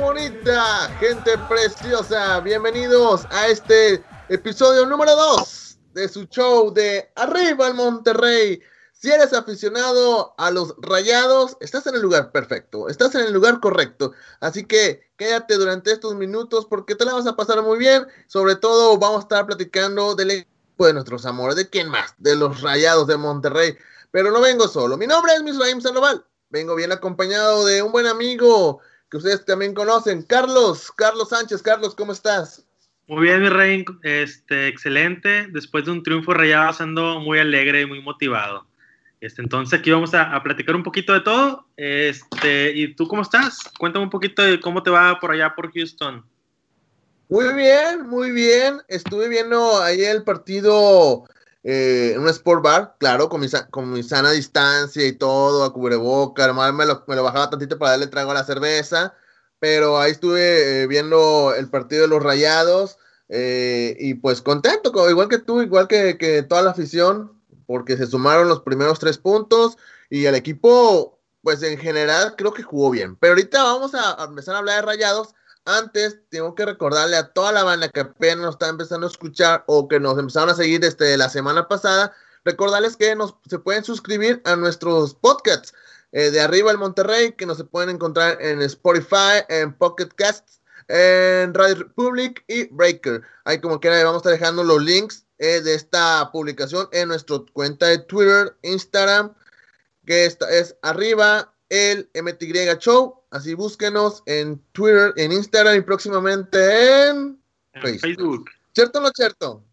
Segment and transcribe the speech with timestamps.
[0.00, 7.74] Bonita, gente preciosa, bienvenidos a este episodio número 2 de su show de Arriba el
[7.74, 8.60] Monterrey.
[8.92, 13.60] Si eres aficionado a los rayados, estás en el lugar perfecto, estás en el lugar
[13.60, 14.12] correcto.
[14.40, 18.04] Así que quédate durante estos minutos porque te la vas a pasar muy bien.
[18.26, 21.54] Sobre todo vamos a estar platicando del equipo de nuestros amores.
[21.54, 22.14] ¿De quién más?
[22.18, 23.76] De los rayados de Monterrey.
[24.10, 24.96] Pero no vengo solo.
[24.96, 26.26] Mi nombre es Misraim Sandoval.
[26.50, 28.80] Vengo bien acompañado de un buen amigo
[29.14, 31.62] que ustedes también conocen, Carlos, Carlos Sánchez.
[31.62, 32.66] Carlos, ¿cómo estás?
[33.06, 35.46] Muy bien, mi rey, este, excelente.
[35.52, 38.66] Después de un triunfo rayado, ando muy alegre y muy motivado.
[39.20, 41.64] Este, entonces aquí vamos a, platicar un poquito de todo.
[41.76, 43.60] Este, ¿Y tú cómo estás?
[43.78, 46.26] Cuéntame un poquito de cómo te va por allá por Houston.
[47.28, 48.80] Muy bien, muy bien.
[48.88, 51.22] Estuve viendo ahí el partido
[51.64, 55.72] eh, en un sport bar, claro, con mi, con mi sana distancia y todo, a
[55.72, 59.14] cubreboca, además me lo, me lo bajaba tantito para darle trago a la cerveza,
[59.58, 62.98] pero ahí estuve eh, viendo el partido de los Rayados
[63.30, 67.32] eh, y pues contento, igual que tú, igual que, que toda la afición,
[67.66, 69.78] porque se sumaron los primeros tres puntos
[70.10, 74.54] y el equipo, pues en general creo que jugó bien, pero ahorita vamos a empezar
[74.54, 78.54] a hablar de Rayados antes, tengo que recordarle a toda la banda que apenas nos
[78.54, 82.96] está empezando a escuchar o que nos empezaron a seguir desde la semana pasada, recordarles
[82.96, 85.72] que nos, se pueden suscribir a nuestros podcasts
[86.12, 90.60] eh, de Arriba el Monterrey, que nos se pueden encontrar en Spotify, en Pocket Casts,
[90.88, 93.22] en Radio Republic y Breaker.
[93.44, 97.38] Ahí como quiera vamos a estar dejando los links eh, de esta publicación en nuestra
[97.52, 99.34] cuenta de Twitter, Instagram,
[100.06, 103.23] que esta es arriba el MTY Show.
[103.34, 107.36] Así búsquenos en Twitter, en Instagram y próximamente en,
[107.72, 108.48] Facebook.
[108.72, 109.64] ¿Cierto o no cierto?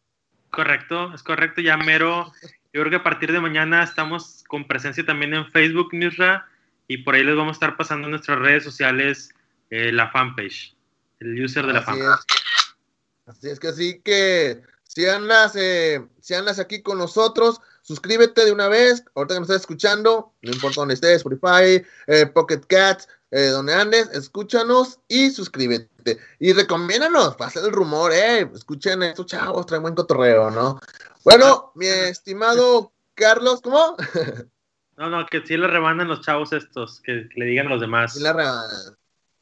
[0.49, 1.61] Correcto, es correcto.
[1.61, 2.33] Ya mero,
[2.73, 6.49] yo creo que a partir de mañana estamos con presencia también en Facebook, Newsra,
[6.87, 9.29] y por ahí les vamos a estar pasando en nuestras redes sociales
[9.69, 10.75] eh, la fanpage,
[11.19, 12.19] el user de la fanpage.
[13.27, 18.51] Así es que así que si andas, eh, si andas aquí con nosotros, suscríbete de
[18.51, 23.07] una vez, ahorita que me estás escuchando, no importa dónde estés, Spotify, eh, Pocket Cats,
[23.31, 26.19] eh, donde andes, escúchanos y suscríbete.
[26.39, 30.79] Y recomiéndanos, pasa el rumor, eh, escuchen estos chavos, traen buen cotorreo, ¿no?
[31.23, 33.95] Bueno, mi estimado Carlos, ¿cómo?
[34.97, 38.13] no, no, que sí le rebanan los chavos estos, que, le digan a los demás.
[38.13, 38.97] Sí le rebanan.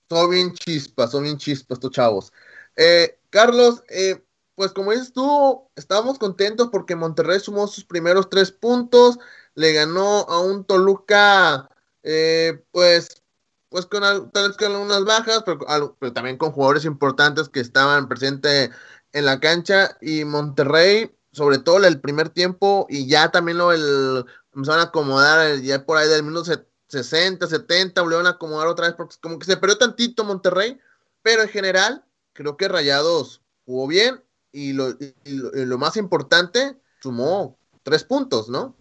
[0.09, 2.33] Son bien chispas, son bien chispas estos chavos.
[2.75, 4.23] Eh, Carlos, eh,
[4.59, 9.17] pues como dices tú, estábamos contentos porque Monterrey sumó sus primeros tres puntos,
[9.55, 11.69] le ganó a un Toluca,
[12.03, 13.23] eh, pues,
[13.69, 18.71] pues con tal vez con algunas bajas, pero, también con jugadores importantes que estaban presentes
[19.13, 19.97] en la cancha.
[20.01, 25.61] Y Monterrey, sobre todo el primer tiempo y ya también lo el, empezaron a acomodar
[25.61, 26.51] ya por ahí del minuto
[26.89, 30.77] 60, 70, volvieron a acomodar otra vez porque como que se perdió tantito Monterrey,
[31.21, 32.03] pero en general
[32.33, 34.21] creo que Rayados jugó bien
[34.51, 34.95] y lo,
[35.25, 38.75] lo, más importante, sumó tres puntos, ¿no?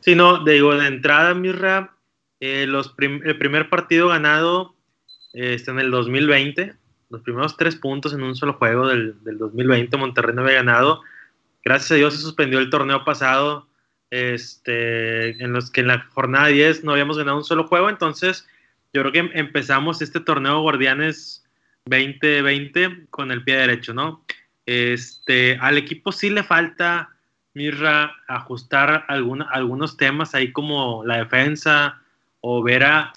[0.00, 1.96] Sí, no, digo, de entrada, Mirra,
[2.40, 4.74] eh, los el primer partido ganado
[5.34, 6.74] eh, está en el 2020,
[7.10, 11.02] los primeros tres puntos en un solo juego del, del 2020, Monterrey no había ganado.
[11.62, 13.68] Gracias a Dios se suspendió el torneo pasado,
[14.10, 18.46] este, en los que en la jornada 10 no habíamos ganado un solo juego, entonces
[18.92, 21.44] yo creo que empezamos este torneo Guardianes
[21.86, 24.24] 2020 con el pie derecho, ¿no?
[24.66, 27.10] Este, al equipo sí le falta,
[27.54, 32.00] Mirra, ajustar algunos temas ahí como la defensa
[32.40, 33.12] o ver a,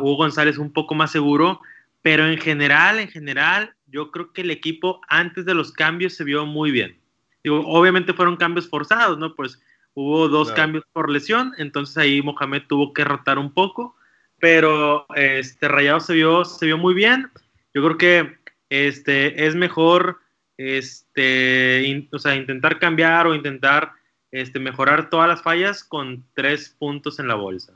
[0.00, 1.60] Hugo González un poco más seguro,
[2.02, 6.24] pero en general, en general, yo creo que el equipo antes de los cambios se
[6.24, 6.98] vio muy bien.
[7.44, 9.34] Digo, obviamente fueron cambios forzados, ¿no?
[9.34, 9.60] Pues
[9.94, 13.96] hubo dos cambios por lesión, entonces ahí Mohamed tuvo que rotar un poco,
[14.38, 17.30] pero este Rayado se vio, se vio muy bien.
[17.74, 18.38] Yo creo que
[18.70, 20.20] este, es mejor
[20.58, 23.92] este, o sea, intentar cambiar o intentar
[24.30, 27.72] este, mejorar todas las fallas con tres puntos en la bolsa.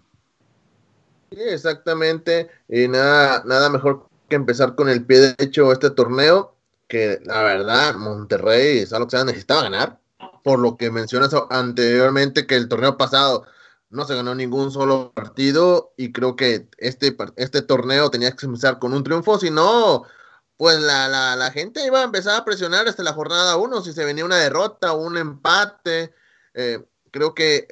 [1.31, 2.50] Sí, exactamente.
[2.69, 6.55] Y nada, nada mejor que empezar con el pie derecho este torneo,
[6.88, 9.99] que la verdad, Monterrey es algo que se necesitaba ganar,
[10.43, 13.46] por lo que mencionas anteriormente que el torneo pasado
[13.90, 18.78] no se ganó ningún solo partido y creo que este, este torneo tenía que empezar
[18.78, 20.05] con un triunfo, si no,
[20.56, 23.93] pues la, la, la, gente iba a empezar a presionar hasta la jornada 1 si
[23.93, 26.14] se venía una derrota o un empate.
[26.54, 27.66] Eh, creo que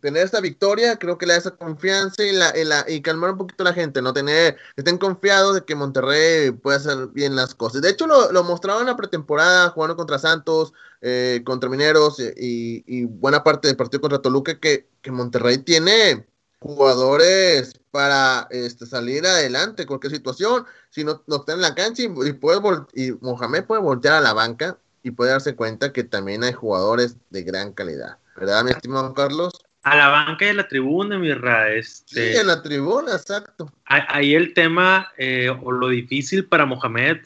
[0.00, 3.62] tener esta victoria, creo que le da esa confianza y, la, y, calmar un poquito
[3.62, 7.82] a la gente, no tener, estén confiados de que Monterrey puede hacer bien las cosas.
[7.82, 12.84] De hecho, lo, lo mostraba en la pretemporada, jugando contra Santos, eh, contra Mineros y,
[12.86, 16.26] y, buena parte del partido contra Toluca, que, que Monterrey tiene
[16.62, 20.64] jugadores para este, salir adelante cualquier situación.
[20.90, 22.60] Si no, no está en la cancha y, puede
[22.94, 27.16] y Mohamed puede voltear a la banca y puede darse cuenta que también hay jugadores
[27.30, 28.18] de gran calidad.
[28.36, 29.52] ¿Verdad, mi estimado Carlos?
[29.82, 33.72] A la banca y a la tribuna, mi Este, sí, en la tribuna, exacto.
[33.84, 37.18] Ahí el tema eh, o lo difícil para Mohamed,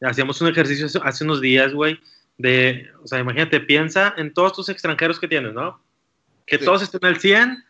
[0.00, 1.98] hacíamos un ejercicio hace unos días, güey,
[2.38, 5.82] de, o sea, imagínate, piensa en todos tus extranjeros que tienes, ¿no?
[6.46, 7.63] Que todos estén al 100,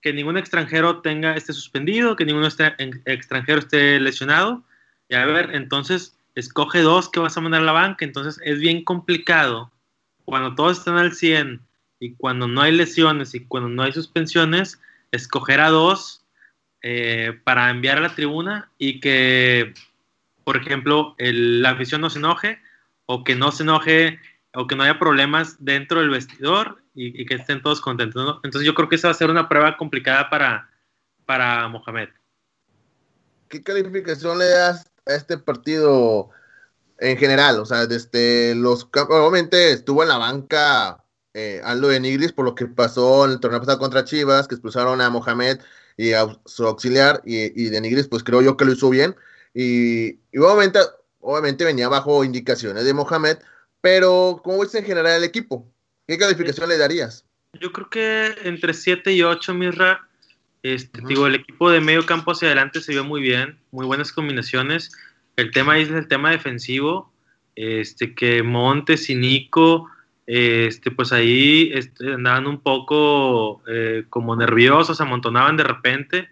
[0.00, 4.62] que ningún extranjero tenga, esté suspendido, que ningún extranjero esté lesionado.
[5.08, 8.04] Y a ver, entonces, escoge dos que vas a mandar a la banca.
[8.04, 9.72] Entonces, es bien complicado
[10.24, 11.60] cuando todos están al 100
[12.00, 14.80] y cuando no hay lesiones y cuando no hay suspensiones,
[15.10, 16.24] escoger a dos
[16.82, 19.74] eh, para enviar a la tribuna y que,
[20.44, 22.60] por ejemplo, la afición no se enoje
[23.06, 24.20] o que no se enoje
[24.54, 28.40] o que no haya problemas dentro del vestidor y, que estén todos contentos.
[28.42, 30.70] Entonces yo creo que esa va a ser una prueba complicada para,
[31.26, 32.08] para Mohamed.
[33.48, 36.30] ¿Qué calificación le das a este partido
[36.98, 37.60] en general?
[37.60, 41.04] O sea, desde los obviamente estuvo en la banca
[41.34, 44.56] eh, Aldo de Nigris por lo que pasó en el torneo pasado contra Chivas, que
[44.56, 45.60] expulsaron a Mohamed
[45.96, 49.16] y a su auxiliar, y, de Nigris, pues creo yo que lo hizo bien.
[49.54, 50.80] Y, obviamente,
[51.20, 53.38] obviamente venía bajo indicaciones de Mohamed,
[53.80, 55.68] pero ¿cómo ves en general el equipo?
[56.08, 57.26] ¿Qué calificación le darías?
[57.60, 60.08] Yo creo que entre 7 y 8, Mirra.
[60.62, 64.10] Este, digo, el equipo de medio campo hacia adelante se vio muy bien, muy buenas
[64.10, 64.90] combinaciones.
[65.36, 67.12] El tema es el tema defensivo,
[67.54, 69.90] este, que Montes y Nico
[70.26, 76.28] este, pues ahí este, andaban un poco eh, como nerviosos, amontonaban de repente,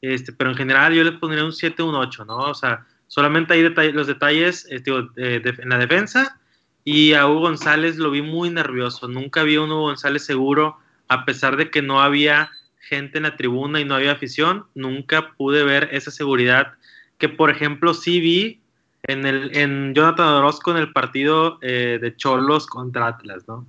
[0.00, 2.38] este, pero en general yo le pondría un 7, un 8, ¿no?
[2.38, 6.40] O sea, solamente hay los detalles este, en la defensa
[6.86, 10.78] y a Hugo González lo vi muy nervioso, nunca vi a un Hugo González seguro,
[11.08, 15.34] a pesar de que no había gente en la tribuna y no había afición, nunca
[15.36, 16.74] pude ver esa seguridad
[17.18, 18.62] que, por ejemplo, sí vi
[19.02, 23.66] en, el, en Jonathan Orozco en el partido eh, de Cholos contra Atlas, ¿no?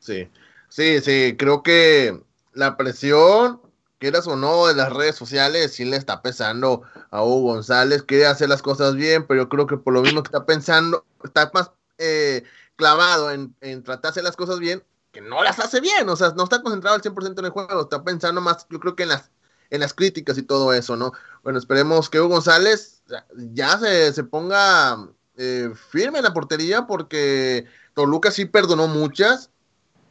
[0.00, 0.26] Sí,
[0.68, 2.20] sí, sí, creo que
[2.52, 3.60] la presión,
[4.00, 6.82] quieras o no, de las redes sociales, sí le está pesando
[7.12, 10.24] a Hugo González, quiere hacer las cosas bien, pero yo creo que por lo mismo
[10.24, 11.70] que está pensando, está más
[12.00, 12.42] eh,
[12.76, 14.82] clavado en, en tratar de hacer las cosas bien,
[15.12, 17.82] que no las hace bien, o sea, no está concentrado al 100% en el juego,
[17.82, 19.30] está pensando más, yo creo que en las,
[19.70, 21.12] en las críticas y todo eso, ¿no?
[21.42, 23.02] Bueno, esperemos que Hugo González
[23.34, 29.50] ya se, ponga eh, firme en la portería porque Toluca sí perdonó muchas,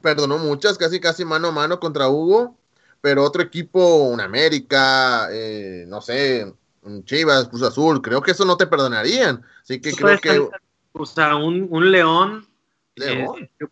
[0.01, 2.57] perdonó muchas, casi casi mano a mano contra Hugo,
[3.01, 8.45] pero otro equipo, un América, eh, no sé, un Chivas, Cruz Azul, creo que eso
[8.45, 9.43] no te perdonarían.
[9.61, 10.49] Así que creo que...
[10.91, 12.47] O sea, un, león,
[12.95, 13.25] eh,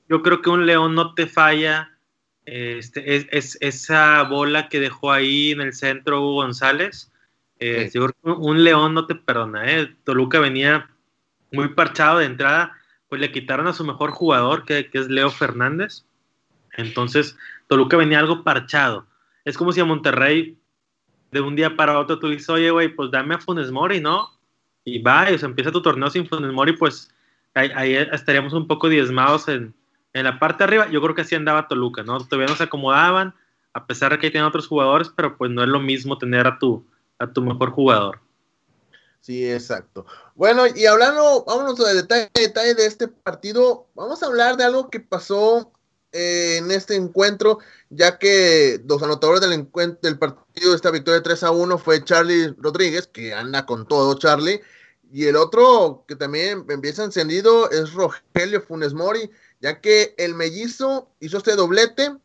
[0.07, 1.91] yo, creo que un león no te falla.
[2.45, 7.11] Este, es, esa bola que dejó ahí en el centro Hugo González
[7.59, 7.91] eh,
[8.23, 9.95] un León no te perdona, ¿eh?
[10.03, 10.89] Toluca venía
[11.51, 12.73] muy parchado de entrada,
[13.09, 16.05] pues le quitaron a su mejor jugador, que, es Leo Fernández.
[16.73, 17.37] Entonces,
[17.67, 19.07] Toluca venía algo parchado.
[19.43, 20.57] Es como si a Monterrey,
[21.31, 24.36] de un día para otro, tú dices, oye, güey, pues dame a Funes Mori, ¿no?
[24.87, 27.09] Y va, empieza tu torneo sin Funes Mori, pues
[27.53, 29.73] ahí, estaríamos un poco diezmados en,
[30.13, 30.89] en, la parte de arriba.
[30.89, 32.17] Yo creo que así andaba Toluca, ¿no?
[32.19, 33.35] Todavía no se acomodaban,
[33.73, 36.57] a pesar de que tienen otros jugadores, pero pues no es lo mismo tener a
[36.57, 36.85] tu
[37.19, 38.21] a tu mejor jugador.
[39.19, 40.05] Sí, exacto.
[40.35, 44.89] Bueno, y hablando, vámonos a detalle, detalle de este partido, vamos a hablar de algo
[44.89, 45.73] que pasó
[46.13, 47.59] eh, en este encuentro,
[47.89, 49.67] ya que los anotadores del,
[50.01, 54.17] del partido de esta victoria 3 a 1 fue Charlie Rodríguez, que anda con todo
[54.17, 54.61] Charlie,
[55.11, 59.29] y el otro que también empieza encendido es Rogelio Funes Mori,
[59.61, 62.15] ya que el mellizo hizo este doblete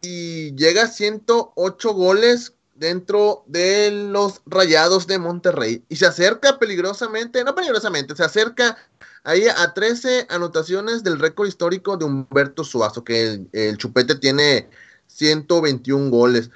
[0.00, 7.44] y llega a 108 goles dentro de los Rayados de Monterrey y se acerca peligrosamente,
[7.44, 8.76] no peligrosamente, se acerca
[9.24, 14.68] ahí a 13 anotaciones del récord histórico de Humberto Suazo, que el, Chupete tiene
[15.06, 16.50] 121 goles.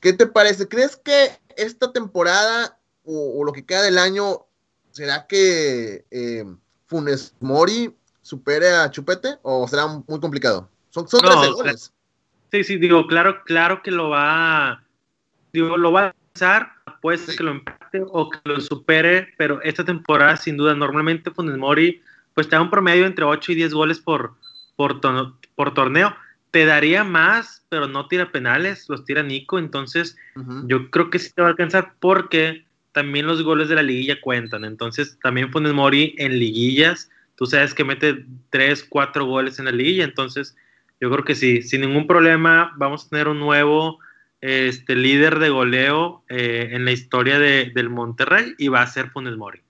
[0.00, 0.68] ¿Qué te parece?
[0.68, 4.46] ¿Crees que esta temporada o, lo que queda del año
[4.92, 6.44] será que eh,
[6.86, 10.68] Funes Mori supere a Chupete o será muy complicado?
[10.90, 11.92] Son, son 13 goles.
[12.52, 14.82] Sí, sí, digo, claro, claro que lo va
[15.52, 19.60] digo, lo va a pasar, puede ser que lo empate o que lo supere, pero
[19.62, 22.02] esta temporada sin duda, normalmente Funes Mori
[22.34, 24.34] pues te da un promedio entre 8 y 10 goles por,
[24.76, 25.00] por,
[25.54, 26.14] por torneo.
[26.50, 30.16] Te daría más, pero no tira penales, los tira Nico, entonces
[30.64, 34.20] yo creo que sí te va a alcanzar porque también los goles de la liguilla
[34.20, 39.64] cuentan, entonces también Funes Mori en liguillas, tú sabes que mete 3, 4 goles en
[39.64, 40.56] la liguilla, entonces
[41.00, 43.98] yo creo que sí, sin ningún problema vamos a tener un nuevo
[44.40, 49.10] este, líder de goleo eh, en la historia de, del Monterrey y va a ser
[49.10, 49.60] Funes Mori.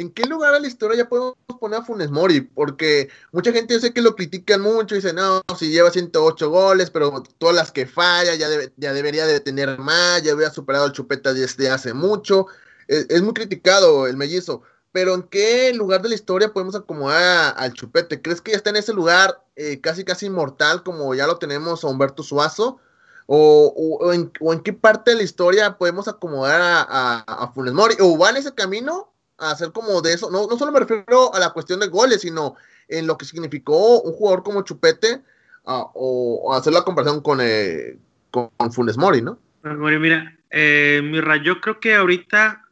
[0.00, 2.40] ¿En qué lugar de la historia ya podemos poner a Funes Mori?
[2.40, 6.88] Porque mucha gente yo sé que lo critican mucho dicen, no, si lleva 108 goles,
[6.88, 10.92] pero todas las que falla ya, ya debería de tener más, ya había superado el
[10.92, 12.46] Chupeta desde hace mucho.
[12.88, 17.74] Es, muy criticado el mellizo, pero ¿en qué lugar de la historia podemos acomodar al
[17.74, 18.22] Chupete?
[18.22, 21.84] ¿Crees que ya está en ese lugar eh, casi casi inmortal como ya lo tenemos
[21.84, 22.78] a Humberto Suazo?
[23.26, 24.30] ¿O, en,
[24.62, 27.96] qué parte de la historia podemos acomodar a, a Funes Mori?
[28.00, 29.09] ¿O va en ese camino
[29.40, 30.30] a hacer como de eso.
[30.30, 32.56] No, no solo me refiero a la cuestión de goles, sino
[32.88, 35.22] en lo que significó un jugador como Chupete
[35.64, 37.98] o, hacer la comparación con, eh,
[38.30, 39.38] con, Funes Mori, ¿no?
[39.62, 42.64] mira, eh, Mirra, yo creo que ahorita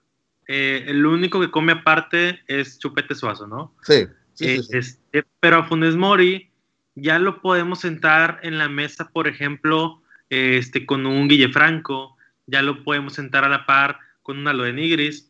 [0.46, 3.75] eh, el único que come aparte es Chupete Suazo, ¿no?
[3.82, 4.06] Sí.
[4.34, 6.50] sí, eh, este, pero a Funes Mori
[6.94, 12.62] ya lo podemos sentar en la mesa, por ejemplo, este, con un Guille Franco, ya
[12.62, 15.27] lo podemos sentar a la par con un Alo de Nigris,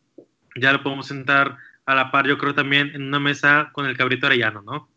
[0.61, 3.97] ya lo podemos sentar a la par, yo creo también en una mesa con el
[3.97, 4.91] Cabrito Arellano, ¿no?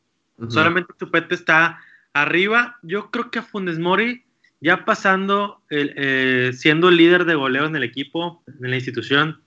[0.49, 1.79] Solamente Chupete está
[2.13, 2.79] arriba.
[2.81, 4.25] Yo creo que a Funes Mori,
[4.59, 9.41] ya pasando, eh, siendo el líder de goleo en el equipo, en la institución,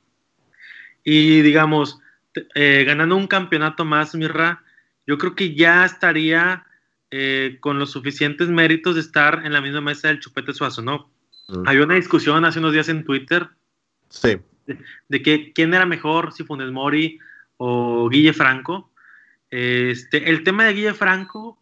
[1.04, 1.98] y digamos,
[2.54, 4.62] eh, ganando un campeonato más, Mirra,
[5.06, 6.64] yo creo que ya estaría
[7.10, 11.10] eh, con los suficientes méritos de estar en la misma mesa del Chupete Suazo, ¿no?
[11.66, 13.48] Había una discusión hace unos días en Twitter.
[14.08, 17.18] Sí de, que quién era mejor, si Funes Mori
[17.56, 18.90] o Guille Franco.
[19.50, 21.58] Este, el tema de Guille Franco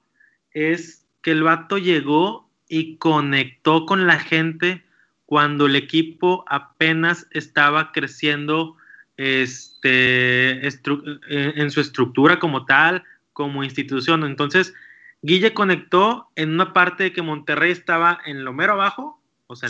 [0.52, 4.84] es que el vato llegó y conectó con la gente
[5.26, 8.76] cuando el equipo apenas estaba creciendo
[9.16, 14.24] este, en su estructura como tal, como institución.
[14.24, 14.74] Entonces,
[15.22, 19.21] Guille conectó en una parte de que Monterrey estaba en lo mero abajo
[19.52, 19.68] o sea,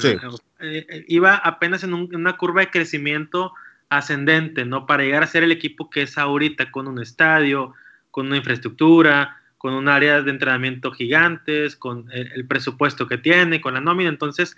[0.61, 3.53] eh, eh, iba apenas en, una curva de crecimiento
[3.89, 4.87] ascendente, ¿no?
[4.87, 7.75] Para llegar a ser el equipo que es ahorita, con un estadio,
[8.11, 13.75] con una infraestructura, con un área de entrenamiento gigantes, con el, presupuesto que tiene, con
[13.75, 14.09] la nómina.
[14.09, 14.57] Entonces,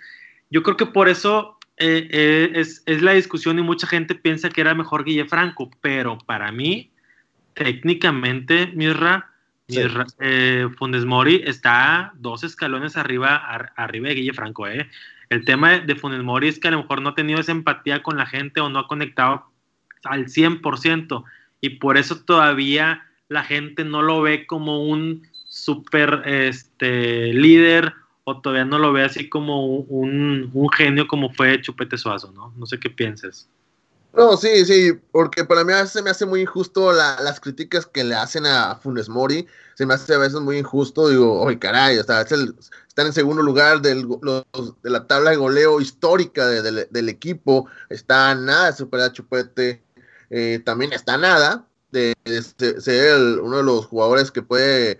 [0.49, 4.73] yo creo que por eso eh, es, la discusión y mucha gente piensa que era
[4.73, 6.91] mejor Guille Franco, pero para mí,
[7.55, 9.31] técnicamente, Mirra,
[10.77, 13.35] Funes Mori está dos escalones arriba,
[13.75, 14.87] arriba de Guille Franco, ¿eh?
[15.29, 18.17] El tema de Funes es que a lo mejor no ha tenido esa empatía con
[18.17, 19.45] la gente o no ha conectado
[20.03, 21.23] al 100%
[21.61, 28.41] y por eso todavía la gente no lo ve como un super este, líder o
[28.41, 32.53] todavía no lo ve así como un, un genio como fue Chupete Suazo, ¿no?
[32.57, 33.49] No sé qué pienses.
[34.15, 37.85] No, sí, sí, porque para mí a veces se me hace muy injusto las críticas
[37.85, 39.45] que le hacen a Funes Mori.
[39.73, 41.09] Se me hace a veces muy injusto.
[41.09, 45.81] Digo, oye, caray, o sea, están en segundo lugar del, de la tabla de goleo
[45.81, 47.67] histórica del equipo.
[47.89, 49.83] Está nada de superar Chupete.
[50.29, 52.13] Eh, también está nada de,
[52.79, 54.97] ser uno de los jugadores que puede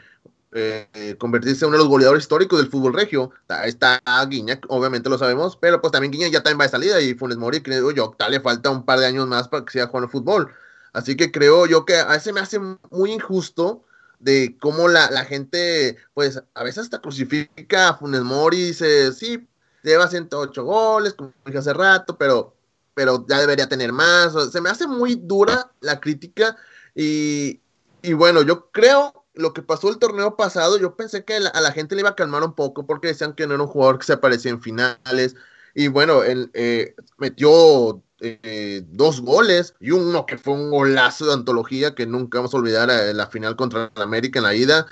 [0.58, 3.32] eh, convertirse en uno de los goleadores históricos del fútbol regio.
[3.66, 7.14] Está, Guiñac, obviamente lo sabemos, pero pues también Guiñac ya también va de salida y
[7.14, 9.88] Funes Mori, creo yo, tal le falta un par de años más para que siga
[9.88, 10.50] jugando fútbol.
[10.94, 12.58] Así que creo yo que a veces me hace
[12.90, 13.84] muy injusto
[14.20, 19.46] de cómo la, gente, pues a veces hasta crucifica a Funes Mori y dice, sí,
[19.84, 22.56] lleva 108 goles, como dije hace rato, pero,
[22.94, 24.34] pero ya debería tener más.
[24.54, 26.56] se me hace muy dura la crítica
[26.96, 27.60] y,
[28.02, 31.72] y bueno, yo creo lo que pasó el torneo pasado, yo pensé que a la
[31.72, 34.06] gente le iba a calmar un poco porque decían que no era un jugador que
[34.06, 35.36] se aparecía en finales.
[35.74, 41.34] Y bueno, él eh, metió eh, dos goles y uno que fue un golazo de
[41.34, 44.88] antología que nunca vamos a olvidar en eh, la final contra América en la ida.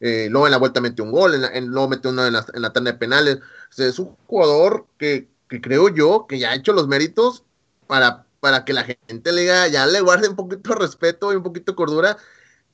[0.00, 2.72] luego en la vuelta metió un gol, en luego metió uno en la, en la
[2.72, 3.38] tanda de penales.
[3.76, 7.44] es un jugador que, que, creo yo que ya ha hecho los méritos
[7.88, 11.42] para, para que la gente le ya le guarde un poquito de respeto y un
[11.42, 12.18] poquito de cordura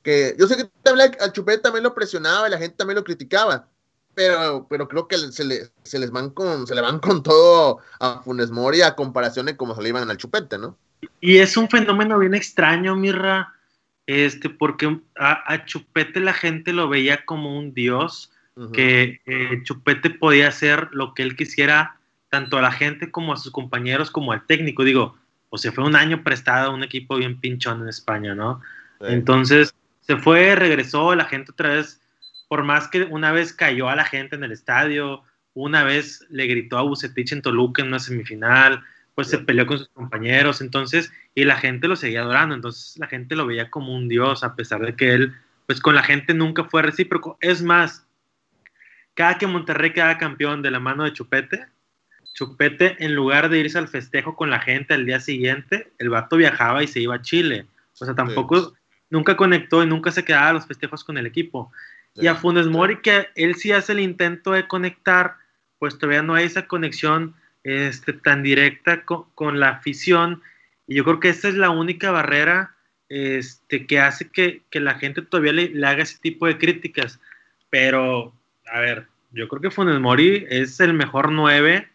[0.05, 0.69] que yo sé que
[1.19, 3.67] al Chupete también lo presionaba y la gente también lo criticaba,
[4.13, 7.79] pero, pero creo que se, le, se les van con, se le van con todo
[7.99, 10.77] a Funes Mori a comparación de cómo se le iban al Chupete, ¿no?
[11.19, 13.55] Y es un fenómeno bien extraño, Mirra,
[14.05, 18.31] este, porque a, Chupete la gente lo veía como un dios,
[18.71, 21.97] que eh, Chupete podía hacer lo que él quisiera,
[22.29, 24.85] tanto a la gente como a sus compañeros, como al técnico.
[24.85, 25.17] Digo,
[25.49, 28.61] o sea, fue un año prestado a un equipo bien pinchón en España, ¿no?
[29.01, 29.73] Entonces,
[30.05, 32.01] se fue, regresó, la gente otra vez,
[32.47, 36.47] por más que una vez cayó a la gente en el estadio, una vez le
[36.47, 38.83] gritó a Bucetich en Toluca en una semifinal,
[39.15, 43.07] pues se peleó con sus compañeros, entonces, y la gente lo seguía adorando, entonces la
[43.07, 45.33] gente lo veía como un dios, a pesar de que él,
[45.65, 47.37] pues con la gente nunca fue recíproco.
[47.39, 48.05] Es más,
[49.13, 51.65] cada que Monterrey queda campeón de la mano de Chupete,
[52.33, 56.35] Chupete, en lugar de irse al festejo con la gente al día siguiente, el vato
[56.35, 57.65] viajaba y se iba a Chile.
[57.93, 58.73] O sea, tampoco,
[59.09, 61.71] nunca conectó y nunca se quedaba a los festejos con el equipo.
[62.15, 65.35] Y a Funes Mori, que él sí hace el intento de conectar,
[65.79, 70.41] pues todavía no hay esa conexión este, tan directa con, la afición.
[70.87, 72.75] Y yo creo que esa es la única barrera
[73.09, 77.19] este, que hace que, la gente todavía le, haga ese tipo de críticas.
[77.69, 78.33] Pero,
[78.71, 81.89] a ver, yo creo que Funes Mori es el mejor 9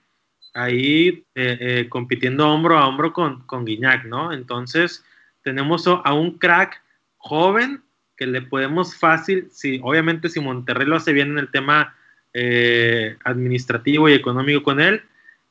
[0.52, 4.32] ahí eh, eh, compitiendo hombro a hombro con, con Guiñac, ¿no?
[4.32, 5.04] Entonces,
[5.42, 6.82] tenemos a un crack
[7.20, 7.82] joven
[8.16, 11.96] que le podemos fácil, si, obviamente si Monterrey lo hace bien en el tema
[12.34, 15.02] eh, administrativo y económico con él,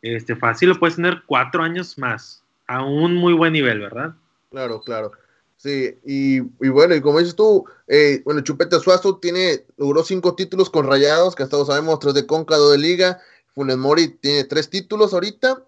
[0.02, 4.14] este, fácil lo puedes tener cuatro años más, a un muy buen nivel, ¿verdad?
[4.52, 5.12] Claro, claro.
[5.58, 10.70] Sí, y, bueno, y como dices tú, eh, bueno, Chupete Suazo tiene, logró cinco títulos
[10.70, 13.20] con rayados, que hasta lo sabemos, tres de Conca, dos de Liga.
[13.56, 15.62] Funes Mori tiene tres títulos ahorita,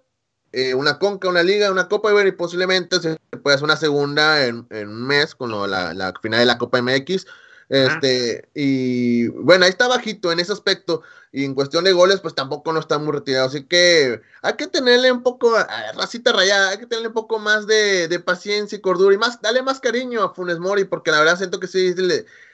[0.51, 4.67] eh, una Conca, una Liga, una Copa, y, posiblemente se puede hacer una segunda en,
[4.69, 7.25] un mes con la, la, final de la Copa MX.
[7.71, 11.03] Este, y bueno, ahí está bajito en ese aspecto.
[11.31, 13.47] Y en cuestión de goles, pues tampoco no está muy retirado.
[13.47, 15.55] Así que hay que tenerle un poco,
[15.95, 19.15] racita rayada, hay que tenerle un poco más de, paciencia y cordura.
[19.15, 21.95] Y más, dale más cariño a Funes Mori, porque la verdad siento que sí,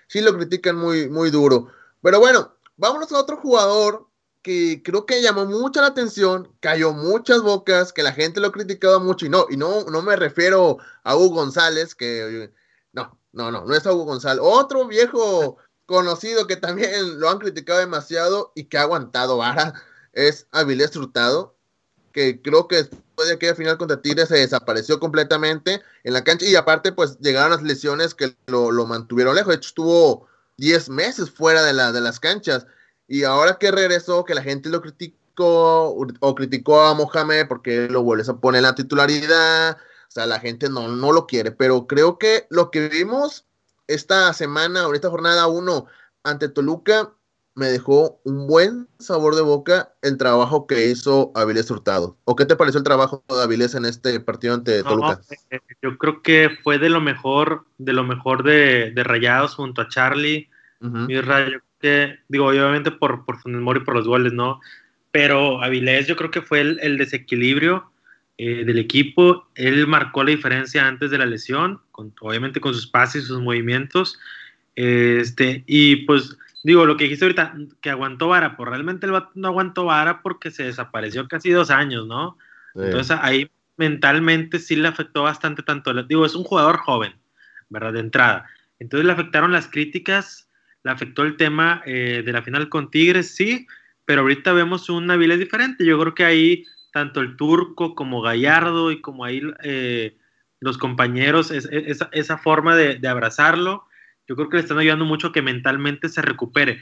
[0.07, 1.67] sí, lo critican muy, muy duro.
[2.03, 4.06] Pero bueno, vámonos a otro jugador
[4.47, 8.97] que creo que llamó mucha la atención, cayó muchas bocas, que la gente lo criticaba
[8.97, 9.25] mucho.
[9.25, 12.49] Y no, y no, no me refiero a Hugo González, que
[12.93, 14.39] no, no, no es Hugo González.
[14.41, 19.73] Otro viejo conocido que también lo han criticado demasiado y que ha aguantado vara
[20.13, 21.57] es Avilés Hurtado,
[22.13, 26.45] que creo que después de aquella final contra Tigres se desapareció completamente en la cancha
[26.45, 29.49] y aparte pues llegaron las lesiones que lo, mantuvieron lejos.
[29.49, 32.65] De hecho estuvo 10 meses fuera de, la, de las canchas
[33.07, 38.03] y ahora que regresó, que la gente lo criticó o criticó a Mohamed porque lo
[38.03, 41.85] vuelves a poner en la titularidad o sea, la gente no, no lo quiere, pero
[41.85, 43.45] creo que lo que vimos
[43.87, 45.85] esta semana, o esta jornada 1
[46.23, 47.13] ante Toluca,
[47.55, 52.17] me dejó un buen sabor de boca el trabajo que hizo Avilés Hurtado.
[52.23, 55.19] ¿O qué te pareció el trabajo de Avilés en este partido ante Toluca?
[55.49, 59.89] Eh, yo creo que fue de lo mejor, de lo mejor de, Rayados junto a
[59.89, 60.49] Charlie.
[60.79, 64.59] Mi rayo que, digo, obviamente por, por Mori por los goles, ¿no?
[65.11, 67.91] Pero Avilés yo creo que fue el, el desequilibrio
[68.37, 69.47] eh, del equipo.
[69.55, 71.81] Él marcó la diferencia antes de la lesión,
[72.21, 74.19] obviamente con sus pases y sus movimientos.
[74.75, 79.47] Este, y pues digo, lo que dijiste ahorita, que aguantó vara, pues realmente el no
[79.47, 82.37] aguantó vara porque se desapareció casi dos años, ¿no?
[82.75, 85.93] Entonces ahí mentalmente sí le afectó bastante tanto.
[86.03, 87.13] Digo, es un jugador joven,
[87.69, 87.93] ¿verdad?
[87.93, 88.45] De entrada.
[88.79, 90.46] Entonces le afectaron las críticas,
[90.87, 93.67] le afectó el tema eh, de la final con Tigres, sí,
[94.05, 95.85] pero ahorita vemos un Naviles diferente.
[95.85, 100.15] Yo creo que ahí tanto el turco como Gallardo y como ahí eh,
[100.61, 103.85] los compañeros, esa, forma de, abrazarlo,
[104.29, 106.79] yo creo que le están ayudando mucho que mentalmente se recupere.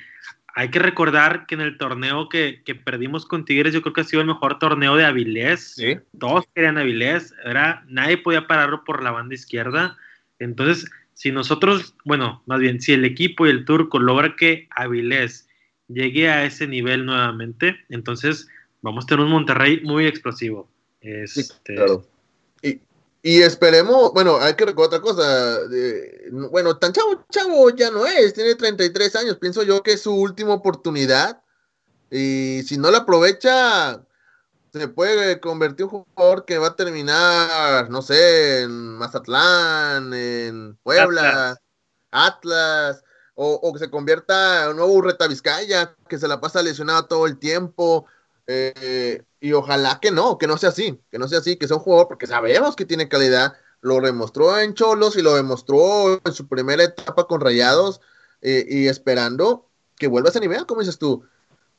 [0.53, 4.03] Hay que recordar que en el torneo que, perdimos con Tigres, yo creo que ha
[4.03, 5.77] sido el mejor torneo de Avilés.
[6.19, 9.97] Todos querían Avilés, era, nadie podía pararlo por la banda izquierda.
[10.37, 15.47] Entonces, si nosotros, bueno, más bien, si el equipo y el turco logra que Avilés
[15.87, 18.47] llegue a ese nivel nuevamente, entonces
[18.81, 20.69] vamos a tener un Monterrey muy explosivo.
[21.01, 21.75] Este...
[21.75, 22.05] claro.
[23.27, 25.57] Y, esperemos, bueno, hay que recordar otra cosa.
[26.51, 29.37] bueno, tan chavo, chavo ya no es, tiene 33 años.
[29.37, 31.41] Pienso yo que es su última oportunidad.
[32.11, 34.04] Y si no la aprovecha,
[34.79, 41.57] se puede convertir un jugador que va a terminar, no sé, en Mazatlán, en Puebla,
[42.11, 43.01] Atlas,
[43.35, 47.25] o, que se convierta en un nuevo Reta Vizcaya, que se la pasa lesionado todo
[47.25, 48.05] el tiempo.
[48.47, 51.77] Eh, y ojalá que no, que no sea así, que no sea así, que sea
[51.77, 56.33] un jugador, porque sabemos que tiene calidad, lo demostró en Cholos y lo demostró en
[56.33, 58.01] su primera etapa con Rayados,
[58.41, 61.23] eh, y esperando que vuelva a ese nivel, como dices tú,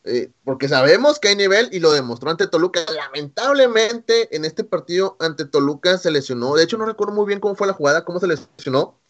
[0.06, 2.80] eh, porque sabemos que hay nivel y lo demostró ante Toluca.
[2.94, 7.56] Lamentablemente en este partido ante Toluca se lesionó, de hecho no recuerdo muy bien cómo
[7.56, 9.00] fue la jugada, cómo se lesionó,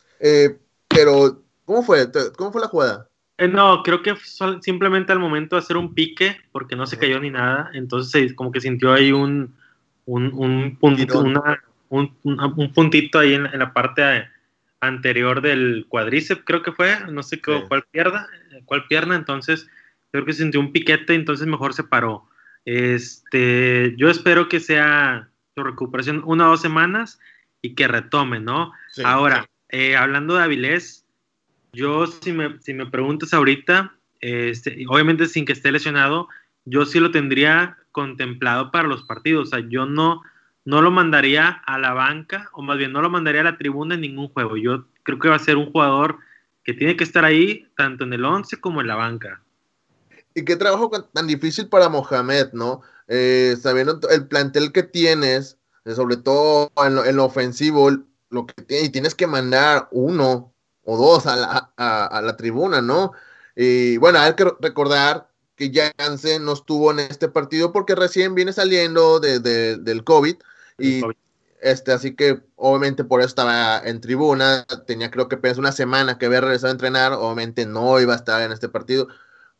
[0.88, 2.10] pero ¿cómo fue?
[2.36, 3.08] ¿Cómo fue la jugada?
[3.38, 4.14] Eh, no, creo que
[4.60, 8.50] simplemente al momento de hacer un pique, porque no se cayó ni nada, entonces como
[8.50, 9.54] que sintió ahí un,
[10.06, 11.22] un, puntito,
[11.90, 14.26] un, puntito ahí en, la parte
[14.80, 18.26] anterior del cuádriceps, creo que fue, no sé cuál, pierna,
[18.64, 19.66] cuál pierna, entonces
[20.12, 22.28] creo que sintió un piquete, entonces mejor se paró.
[22.64, 27.20] Este, yo espero que sea su recuperación una o dos semanas
[27.62, 28.72] y que retome, ¿no?
[29.04, 31.06] Ahora, eh, hablando de Avilés,
[31.72, 36.28] yo, si me, si me preguntas ahorita, este, obviamente sin que esté lesionado,
[36.64, 39.48] yo sí lo tendría contemplado para los partidos.
[39.48, 40.22] O sea, yo no,
[40.64, 43.94] no lo mandaría a la banca, o más bien no lo mandaría a la tribuna
[43.94, 44.56] en ningún juego.
[44.56, 46.18] Yo creo que va a ser un jugador
[46.64, 49.40] que tiene que estar ahí, tanto en el 11 como en la banca.
[50.36, 52.82] Y qué trabajo tan difícil para Mohamed, ¿no?
[53.08, 57.90] Eh, sabiendo el plantel que tienes, eh, sobre todo en lo, ofensivo,
[58.28, 60.52] lo que y tienes que mandar uno
[60.84, 63.12] o dos a la, a, la tribuna, ¿no?
[63.56, 68.52] Y bueno, hay que recordar que Jansen no estuvo en este partido porque recién viene
[68.52, 70.36] saliendo de, del COVID
[70.78, 71.00] y
[71.62, 76.18] este así que obviamente por eso estaba en tribuna, tenía creo que apenas una semana
[76.18, 79.08] que había regresado a entrenar, obviamente no iba a estar en este partido,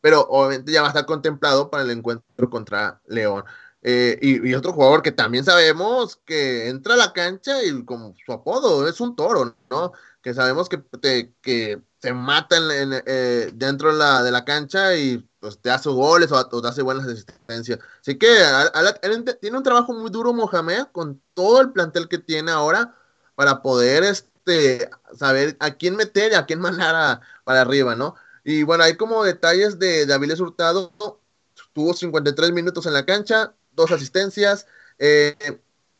[0.07, 3.43] pero obviamente ya va a estar contemplado para el encuentro contra León.
[3.81, 8.31] Eh, y, otro jugador que también sabemos que entra a la cancha y como su
[8.31, 9.91] apodo es un toro, ¿no?
[10.21, 10.81] Que sabemos que,
[11.41, 16.31] que se mata eh, dentro de la, de la, cancha y pues te hace goles
[16.31, 17.79] o, te hace buenas asistencias.
[17.99, 18.29] Así que
[19.41, 22.95] tiene un trabajo muy duro Mohamed con todo el plantel que tiene ahora
[23.35, 28.15] para poder este, saber a quién meter y a quién mandar para arriba, ¿no?
[28.47, 30.93] Y bueno, hay como detalles de, de Hurtado.
[31.73, 34.67] Tuvo 53 minutos en la cancha, dos asistencias,
[34.99, 35.35] eh,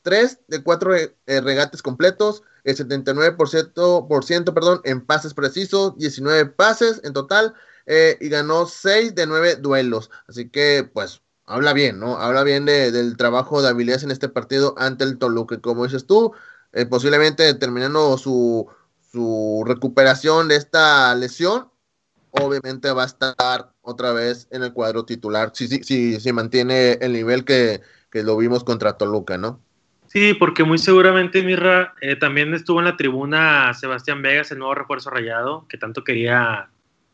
[0.02, 6.46] tres de cuatro eh, regates completos, el 79% por ciento, perdón, en pases precisos, 19
[6.46, 7.54] pases en total,
[7.86, 10.10] eh, y ganó 6 de 9 duelos.
[10.30, 12.18] Así que, pues, habla bien, ¿no?
[12.18, 15.60] Habla bien del trabajo de habilidades en este partido ante el Toluca.
[15.60, 16.32] Como dices tú,
[16.90, 18.68] posiblemente terminando su,
[19.12, 21.72] su recuperación de esta lesión,
[22.42, 27.14] obviamente va a estar otra vez en el cuadro titular, si, si, si, mantiene el
[27.14, 27.82] nivel que,
[28.14, 29.62] lo vimos contra Toluca, ¿no?
[30.08, 34.74] Sí, porque muy seguramente, Mirra, eh, también estuvo en la tribuna Sebastián Vegas, el nuevo
[34.74, 36.70] refuerzo rayado, que tanto quería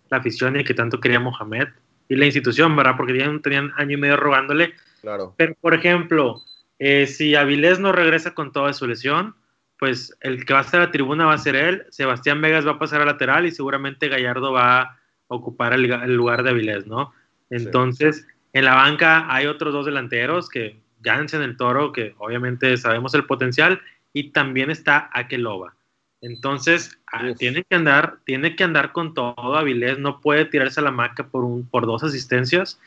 [0.10, 1.68] la afición y que tanto quería Mohamed
[2.08, 2.94] y la institución, ¿verdad?
[2.96, 4.74] Porque ya tenían año y medio rogándole.
[5.02, 5.34] Claro.
[5.38, 6.42] Pero, por ejemplo,
[6.80, 9.36] eh, si Avilés no regresa con toda su lesión,
[9.80, 12.66] pues el que va a estar a la tribuna va a ser él, Sebastián Vegas
[12.66, 15.00] va a pasar a lateral y seguramente Gallardo va a
[15.34, 17.13] ocupar el, lugar de Avilés, ¿no?
[17.50, 23.13] Entonces, en la banca hay otros dos delanteros que en el Toro, que obviamente sabemos
[23.13, 23.82] el potencial,
[24.13, 25.76] y también está Akeloba.
[26.22, 30.84] Entonces, ah, tiene que andar, tiene que andar con todo Avilés, no puede tirarse a
[30.84, 32.80] la maca por un, por dos asistencias.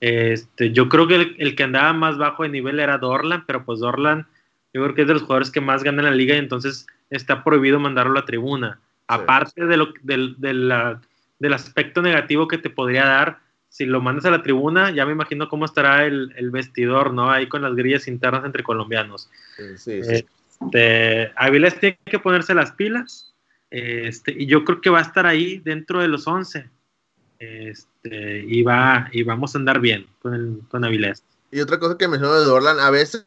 [0.00, 3.80] Este, yo creo que el, que andaba más bajo de nivel era Dorlan, pero pues
[3.80, 4.26] Dorlan,
[4.74, 6.86] yo creo que es de los jugadores que más ganan en la liga y entonces
[7.08, 8.80] está prohibido mandarlo a la tribuna.
[9.06, 11.00] Aparte de, lo, de la
[11.42, 15.12] del aspecto negativo que te podría dar si lo mandas a la tribuna, ya me
[15.12, 17.30] imagino cómo estará el, vestidor, ¿no?
[17.30, 19.28] Ahí con las grillas internas entre colombianos.
[19.76, 20.24] Sí, sí.
[20.60, 23.34] Este, Avilés tiene que ponerse las pilas,
[23.70, 26.70] este, y yo creo que va a estar ahí dentro de los 11.
[27.40, 31.24] Este, y, va, y vamos a andar bien con, el, con Avilés.
[31.50, 33.26] Y otra cosa que mencionó de Dorlan, a veces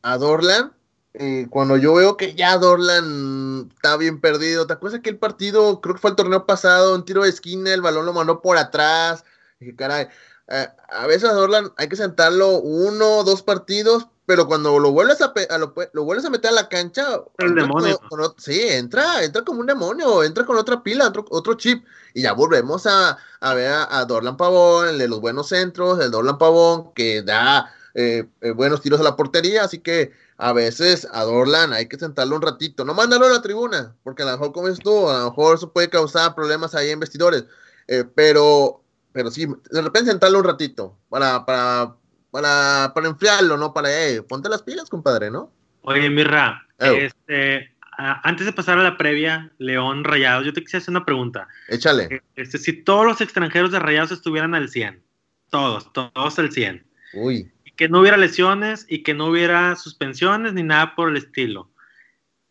[0.00, 0.72] a Dorlan
[1.14, 5.80] eh, cuando yo veo que ya Dorlan está bien perdido, ¿te acuerdas que el partido,
[5.82, 8.56] creo que fue el torneo pasado, un tiro de esquina, el balón lo mandó por
[8.56, 9.24] atrás?
[9.60, 10.08] Dije, caray,
[10.48, 14.92] eh, a veces a Dorlan hay que sentarlo uno o dos partidos, pero cuando lo
[14.92, 18.00] vuelves a, lo, vuelves a meter a la cancha, el demonio.
[18.38, 22.32] sí, entra, entra como un demonio, entra con otra pila, otro, otro chip, y ya
[22.32, 23.18] volvemos a,
[23.54, 28.26] ver a, Dorlan Pavón, el de los buenos centros, el Dorlan Pavón, que da eh,
[28.54, 32.42] buenos tiros a la portería, así que a veces a Dorlan hay que sentarlo un
[32.42, 35.24] ratito, no mandarlo a la tribuna, porque a lo mejor como es tú, a lo
[35.30, 37.44] mejor eso puede causar problemas ahí en vestidores,
[37.88, 41.94] eh, pero, pero sí, de repente sentarlo un ratito para, para,
[42.30, 43.72] para, para enfriarlo, ¿no?
[43.72, 45.52] Para, eh, ponte las pilas, compadre, ¿no?
[45.82, 50.92] Oye, Mirra, este, antes de pasar a la previa, León Rayados, yo te quisiera hacer
[50.92, 51.48] una pregunta.
[51.68, 52.04] Échale.
[52.04, 55.02] Eh, este, si todos los extranjeros de Rayados estuvieran al 100,
[55.50, 56.86] todos, todos al 100.
[57.14, 61.70] Uy que no hubiera lesiones y que no hubiera suspensiones ni nada por el estilo.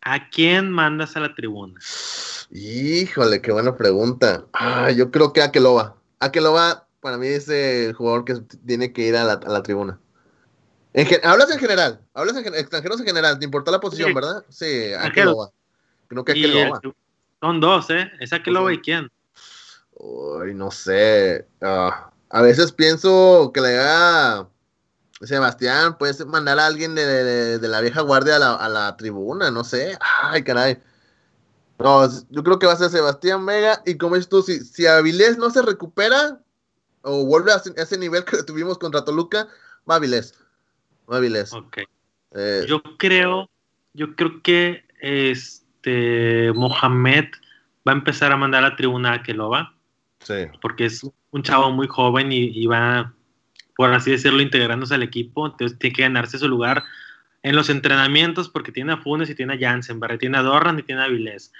[0.00, 1.78] ¿A quién mandas a la tribuna?
[2.50, 4.44] Híjole, qué buena pregunta.
[4.52, 5.96] Ah, yo creo que Akeloba.
[6.18, 8.34] Akeloba para mí es el jugador que
[8.66, 9.98] tiene que ir a la, tribuna.
[11.24, 14.44] hablas en general, hablas en extranjeros en general, te importa la posición, ¿verdad?
[14.48, 15.50] Sí, Akeloba.
[16.08, 16.80] Creo que Akeloba.
[17.40, 18.10] son dos, ¿eh?
[18.20, 19.10] ¿Es Akeloba y quién?
[19.94, 21.46] Uy, no sé.
[21.60, 24.48] Ah, a veces pienso que le da
[25.26, 29.96] Sebastián, puedes mandar a alguien de, la vieja guardia a la, tribuna, no sé.
[30.00, 30.78] Ay, caray.
[31.78, 33.82] No, yo creo que va a ser Sebastián Vega.
[33.86, 36.40] Y como dices tú, si, si Avilés no se recupera
[37.02, 39.48] o vuelve a ese, nivel que tuvimos contra Toluca,
[39.88, 40.34] va Avilés.
[41.10, 41.52] Va Avilés.
[41.52, 41.78] Ok.
[42.34, 43.50] Eh, yo creo,
[43.94, 47.26] yo creo que este Mohamed
[47.86, 49.74] va a empezar a mandar a la tribuna a que lo va.
[50.20, 50.46] Sí.
[50.60, 53.12] Porque es un chavo muy joven y, y va
[53.76, 56.84] por así decirlo, integrándose al equipo, entonces tiene que ganarse su lugar
[57.42, 60.82] en los entrenamientos porque tiene a Funes y tiene a Jansen, tiene a Dorran y
[60.82, 61.52] tiene a Vilés.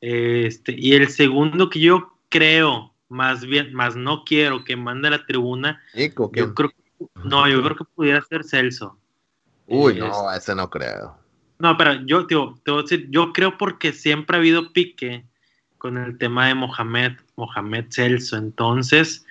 [0.00, 5.12] Este, y el segundo que yo creo, más bien, más no quiero que mande a
[5.12, 6.72] la tribuna, yo creo,
[7.24, 8.98] no, yo creo que pudiera ser Celso.
[9.66, 11.16] Uy, no, ese no creo.
[11.58, 15.24] No, pero yo, tío, te voy a decir, yo creo porque siempre ha habido pique
[15.78, 18.36] con el tema de Mohamed, Mohamed Celso.
[18.36, 19.23] Entonces,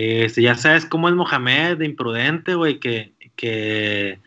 [0.00, 4.20] este, ya sabes cómo es Mohamed, de imprudente, güey, que, que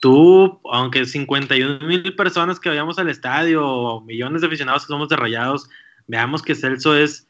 [0.00, 5.16] tú, aunque 51 mil personas que vayamos al estadio, millones de aficionados que somos de
[5.16, 5.70] rayados,
[6.06, 7.26] veamos que Celso es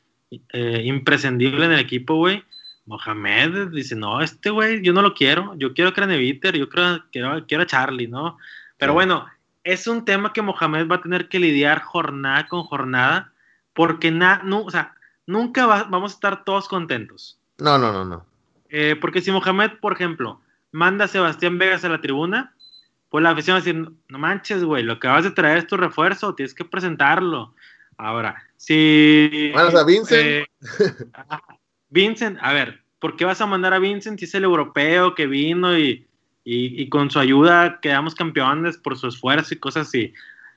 [0.52, 2.42] eh, imprescindible en el equipo, güey.
[2.86, 7.04] Mohamed dice, no, este güey, yo no lo quiero, yo quiero a Craneviter, yo quiero,
[7.12, 8.36] quiero, quiero a Charlie, ¿no?
[8.78, 9.26] Pero bueno,
[9.64, 13.32] es un tema que Mohamed va a tener que lidiar jornada con jornada,
[13.74, 14.94] porque na, no, o sea,
[15.26, 17.40] nunca vamos a estar todos contentos.
[17.58, 18.26] No, no, no, no.
[18.68, 20.40] Eh, porque si Mohamed, por ejemplo,
[20.72, 22.54] manda a Sebastián Vegas a la tribuna,
[23.08, 25.66] pues la afición va a decir, no manches, güey, lo que vas de traer es
[25.66, 27.54] tu refuerzo, tienes que presentarlo.
[27.96, 29.52] Ahora, si...
[29.54, 30.22] O sea, Vincent.
[30.22, 30.46] Eh,
[31.88, 35.26] Vincent, a ver, ¿por qué vas a mandar a Vincent si es el europeo que
[35.26, 36.06] vino y,
[36.44, 40.12] y, con su ayuda quedamos campeones por su esfuerzo y cosas así?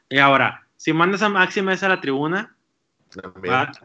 [0.09, 2.55] Y ahora, si mandas a Maxi Mesa a la tribuna,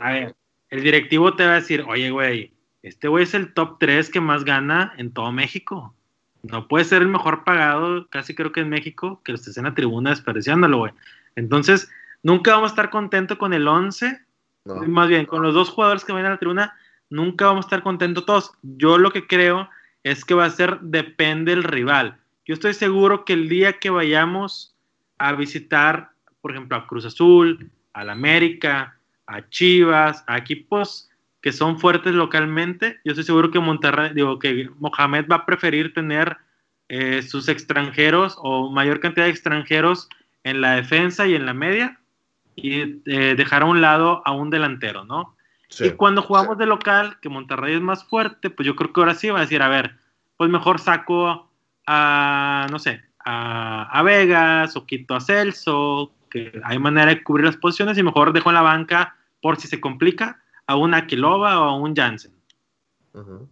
[0.01, 0.35] a ver,
[0.71, 2.54] el directivo te va a decir, oye, güey,
[2.85, 5.95] este güey es el top 3 que más gana en todo México.
[6.43, 9.75] No puede ser el mejor pagado, casi creo que en México, que estés en la
[9.75, 10.93] tribuna desperdiciándolo, güey.
[11.35, 11.91] Entonces,
[12.23, 14.21] nunca vamos a estar contentos con el 11,
[14.87, 16.75] más bien con los dos jugadores que van a la tribuna,
[17.09, 18.53] nunca vamos a estar contentos todos.
[18.61, 19.71] Yo lo que creo
[20.03, 22.19] es que va a ser depende del rival.
[22.45, 24.77] Yo estoy seguro que el día que vayamos
[25.17, 26.11] a visitar,
[26.43, 31.09] por ejemplo, a Cruz Azul, al América, a Chivas, a equipos
[31.45, 35.93] que son fuertes localmente, yo estoy seguro que Monterrey, digo que Mohamed va a preferir
[35.93, 36.39] tener
[36.89, 40.09] eh, sus extranjeros o mayor cantidad de extranjeros
[40.43, 42.01] en la defensa y en la media
[42.57, 45.37] y eh, dejar a un lado a un delantero, ¿no?
[45.81, 49.15] y cuando jugamos de local, que Monterrey es más fuerte, pues yo creo que ahora
[49.15, 49.99] sí va a decir, a ver,
[50.39, 51.51] pues mejor saco
[51.87, 57.45] a, no sé, a, a Vegas o quito a Celso, que hay manera de cubrir
[57.45, 61.61] las posiciones y mejor dejo en la banca por si se complica a un Aquilova
[61.61, 62.33] o a un Jansen.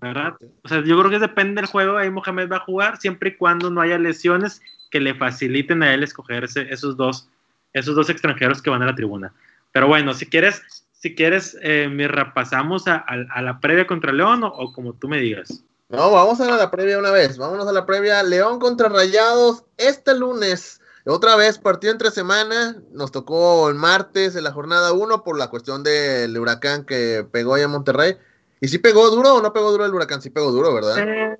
[0.01, 0.35] ¿Verdad?
[0.65, 3.37] O sea, yo creo que depende del juego, ahí Mohamed va a jugar siempre y
[3.37, 7.29] cuando no haya lesiones que le faciliten a él escogerse esos dos,
[7.73, 9.33] esos dos extranjeros que van a la tribuna.
[9.71, 13.05] Pero bueno, si quieres, si quieres, eh, Mirra, pasamos a,
[13.41, 15.65] la previa contra León o, como tú me digas.
[15.89, 17.39] No, vamos a la previa una vez.
[17.39, 18.23] Vámonos a la previa.
[18.23, 20.81] León contra Rayados este lunes.
[21.05, 25.51] Otra vez, partido entre semana, nos tocó el martes en la jornada 1 por la
[25.51, 28.17] cuestión del huracán que pegó allá en Monterrey.
[28.61, 30.23] ¿Y si pegó duro o no pegó duro el huracán?
[30.23, 30.99] Sí pegó duro, ¿verdad?
[30.99, 31.37] Eh,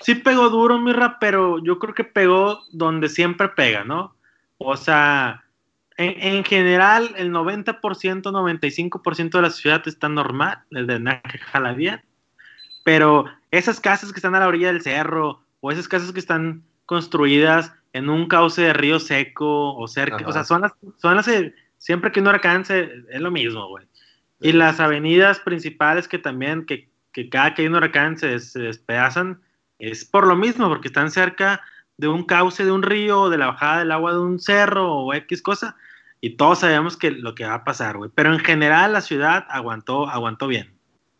[0.00, 4.14] sí pegó duro, Mirra, pero yo creo que pegó donde siempre pega, ¿no?
[4.58, 5.44] O sea,
[5.96, 11.40] en, general, el 90%, 95% de la ciudad está normal, el de Naje
[11.76, 12.02] bien,
[12.84, 16.62] pero esas casas que están a la orilla del cerro o esas casas que están
[16.84, 21.30] construidas en un cauce de río seco o cerca, o sea, son las, son las,
[21.78, 23.86] siempre que uno alcance, es lo mismo, güey.
[24.40, 29.40] Y las avenidas principales que también, que, que cada que hay un huracán se, despedazan,
[29.78, 31.62] es por lo mismo, porque están cerca
[31.96, 35.14] de un cauce de un río, de la bajada del agua de un cerro o
[35.14, 35.76] X cosa,
[36.20, 38.10] y todos sabemos que lo que va a pasar, güey.
[38.12, 40.76] Pero en general la ciudad aguantó, aguantó bien.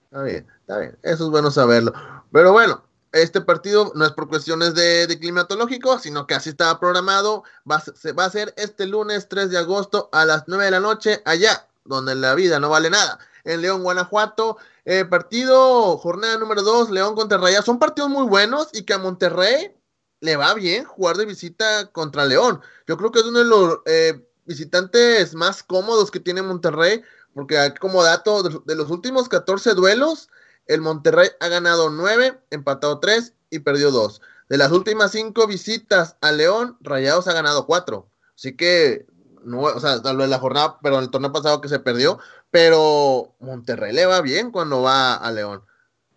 [0.06, 0.98] Está bien, está bien.
[1.04, 1.92] Eso es bueno saberlo.
[2.32, 2.82] Pero bueno,
[3.14, 7.44] este partido no es por cuestiones de, climatológico, sino que así estaba programado.
[7.70, 10.81] Va, se va a ser este lunes 3 de agosto a las 9 de la
[10.81, 13.20] noche allá, donde la vida no vale nada.
[13.44, 14.57] En León, Guanajuato.
[14.85, 17.64] Eh, partido, jornada número 2, León contra Rayas.
[17.64, 19.72] Son partidos muy buenos y que a Monterrey
[20.18, 22.61] le va bien jugar de visita contra León.
[22.88, 27.74] Yo creo que es uno de los eh, visitantes más cómodos que tiene Monterrey, porque
[27.81, 30.31] como dato de los últimos 14 duelos,
[30.66, 34.20] el Monterrey ha ganado 9, empatado 3 y perdió 2.
[34.48, 38.09] De las últimas 5 visitas a León, Rayados ha ganado 4.
[38.37, 39.07] Así que,
[39.44, 42.18] no, o sea, tal vez la jornada, pero el torneo pasado que se perdió,
[42.50, 45.62] pero Monterrey le va bien cuando va a León.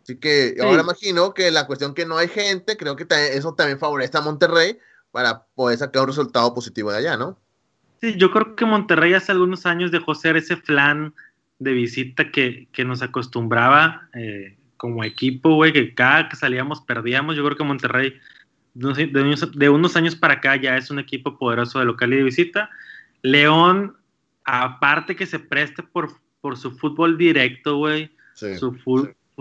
[0.04, 3.80] Así que ahora imagino que la cuestión que no hay gente, creo que eso también
[3.80, 4.80] favorece a Monterrey
[5.12, 7.38] para poder sacar un resultado positivo de allá, ¿no?
[8.00, 11.14] Sí, yo creo que Monterrey hace algunos años dejó ser ese flan
[11.60, 17.36] de visita que, nos acostumbraba eh, como equipo, güey, que cada que salíamos perdíamos.
[17.36, 18.14] Yo creo que Monterrey
[18.74, 22.70] de unos, años para acá ya es un equipo poderoso de local y de visita.
[23.24, 23.98] León,
[24.44, 28.78] aparte que se preste por, por su fútbol directo, güey, su,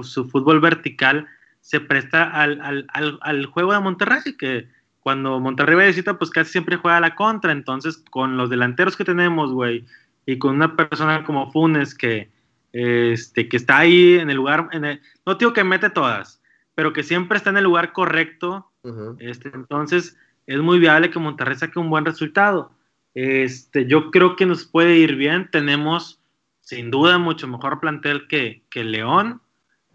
[0.02, 1.26] su fútbol vertical,
[1.60, 4.68] se presta al, al, al, al juego de Monterrey, que
[5.00, 7.52] cuando Monterrey va de visita, pues casi siempre juega a la contra.
[7.52, 9.84] Entonces, con los delanteros que tenemos, güey,
[10.26, 12.30] y con una persona como Funes que,
[12.72, 16.42] este, que está ahí en el lugar, en no digo que mete todas,
[16.74, 18.70] pero que siempre está en el lugar correcto,
[19.18, 22.72] este, entonces es muy viable que Monterrey saque un buen resultado.
[23.14, 25.48] Este, yo creo que nos puede ir bien.
[25.50, 26.20] Tenemos
[26.60, 29.40] sin duda mucho mejor plantel que, que León.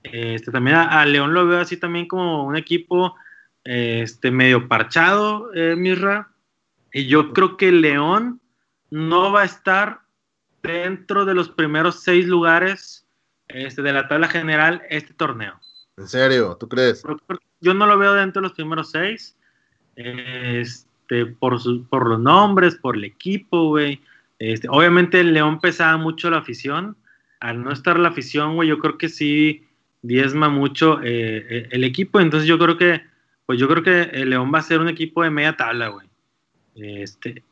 [0.04, 3.15] Este, también a, León lo veo así también como un equipo
[3.63, 6.32] este, medio parchado, eh, Mirra.
[6.91, 8.41] Y yo creo que León
[8.89, 10.00] no va a estar
[10.63, 13.06] dentro de los primeros seis lugares
[13.47, 15.60] este, de la tabla general este torneo.
[15.97, 16.58] ¿En serio?
[16.60, 17.04] ¿Tú crees?
[17.60, 19.36] Yo no lo veo dentro de los primeros seis.
[19.95, 24.02] Este, por, por los nombres, por el equipo, güey.
[24.39, 26.97] Este, obviamente el León pesaba mucho la afición.
[27.39, 29.67] Al no estar la afición, güey, yo creo que sí
[30.02, 32.19] diezma mucho eh, eh, el equipo.
[32.19, 33.02] Entonces yo creo que,
[33.45, 36.08] pues yo creo que el León va a ser un equipo de media tabla, güey.
[36.76, 37.43] Este,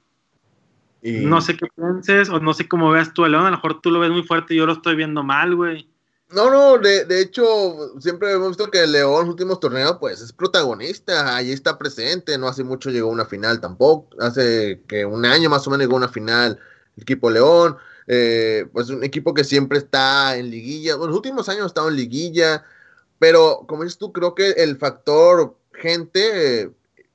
[1.02, 3.46] No sé qué pienses o no sé cómo veas tú el León.
[3.46, 5.88] A lo mejor tú lo ves muy fuerte y yo lo estoy viendo mal, güey.
[6.32, 10.22] No, no, de, de, hecho, siempre hemos visto que León en los últimos torneos, pues
[10.22, 15.06] es protagonista, allí está presente, no hace mucho llegó a una final tampoco, hace que
[15.06, 16.60] un año más o menos llegó a una final
[16.96, 21.50] el equipo León, eh, pues un equipo que siempre está en liguilla, en los últimos
[21.50, 22.64] años ha estado en liguilla,
[23.18, 26.72] pero como dices tú, creo que el factor gente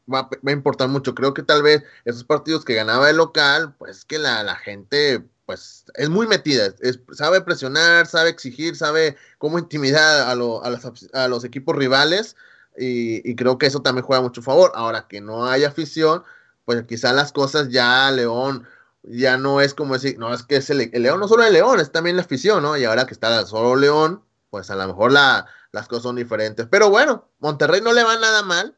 [0.06, 3.74] eh, va, a importar mucho, creo que tal vez esos partidos que ganaba el local,
[3.78, 6.74] pues que la, la gente pues es muy metida,
[7.12, 12.36] sabe presionar, sabe exigir, sabe cómo intimidar a, a, los, equipos rivales
[12.76, 14.72] y, creo que eso también juega mucho favor.
[14.74, 16.24] Ahora que no hay afición,
[16.64, 18.66] pues quizá las cosas ya León
[19.02, 21.78] ya no es como decir, no es que es el, León no solo el León,
[21.78, 22.76] es también la afición, ¿no?
[22.78, 26.66] Y ahora que está solo León, pues a lo mejor la, las cosas son diferentes.
[26.70, 28.76] Pero bueno, Monterrey no le va nada mal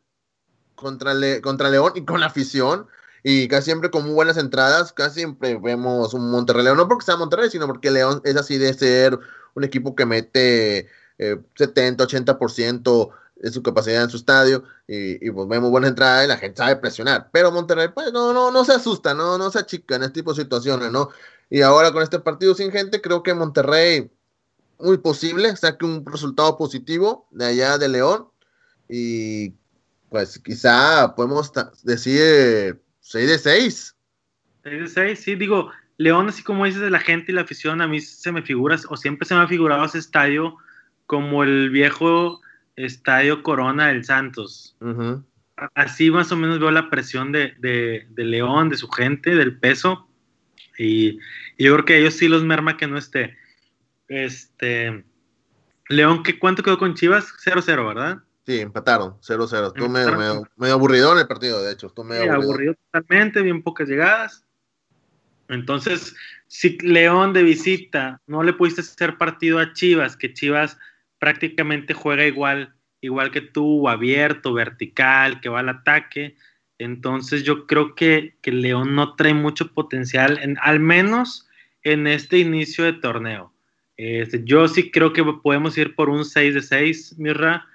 [0.77, 2.87] contra, contra León y con la afición
[3.23, 7.07] y casi siempre con muy buenas entradas, casi siempre vemos un Monterrey León, no porque
[7.07, 9.19] sea Monterrey, sino porque León es así de ser
[9.55, 15.49] un equipo que mete 70, eh, 80% de su capacidad en su estadio y, pues
[15.49, 18.75] vemos buenas entradas y la gente sabe presionar, pero Monterrey pues no, no, no se
[18.75, 21.11] asusta, no, no se achica en este tipo de situaciones, ¿no?
[21.51, 24.11] Y ahora con este partido sin gente, creo que Monterrey
[24.79, 28.29] muy posible saque un resultado positivo de allá de León
[28.89, 29.55] y
[30.17, 31.53] pues quizá podemos
[31.83, 33.97] decir 6 de 6.
[34.65, 37.83] 6 de 6, sí, digo, León, así como dices de la gente y la afición,
[37.83, 40.57] a mí se me figura, o siempre se me ha figurado ese estadio
[41.05, 42.41] como el viejo
[42.77, 44.75] estadio Corona del Santos.
[45.75, 49.59] Así más o menos veo la presión de, de, de, León, de su gente, del
[49.59, 50.09] peso.
[50.79, 51.19] Y,
[51.59, 53.37] y, yo creo que ellos sí los merma que no esté.
[54.09, 55.05] Este.
[55.91, 57.35] León, ¿qué, ¿cuánto quedó con Chivas?
[57.45, 58.23] 0-0, ¿verdad?
[58.47, 59.67] Sí, empataron, 0-0.
[59.67, 61.89] Estuvo medio, medio, aburrido en el partido, de hecho.
[61.89, 62.75] Estuvo medio aburrido.
[62.93, 64.47] totalmente, bien pocas llegadas.
[65.49, 66.15] Entonces,
[66.47, 70.79] si León de visita no le pudiste hacer partido a Chivas, que Chivas
[71.19, 76.37] prácticamente juega igual, igual que tú, abierto, vertical, que va al ataque.
[76.79, 81.49] Entonces yo creo que, que León no trae mucho potencial, en, al menos
[81.83, 83.53] en este inicio de torneo.
[83.97, 87.67] Este, yo sí creo que podemos ir por un 6 de 6, Mirra.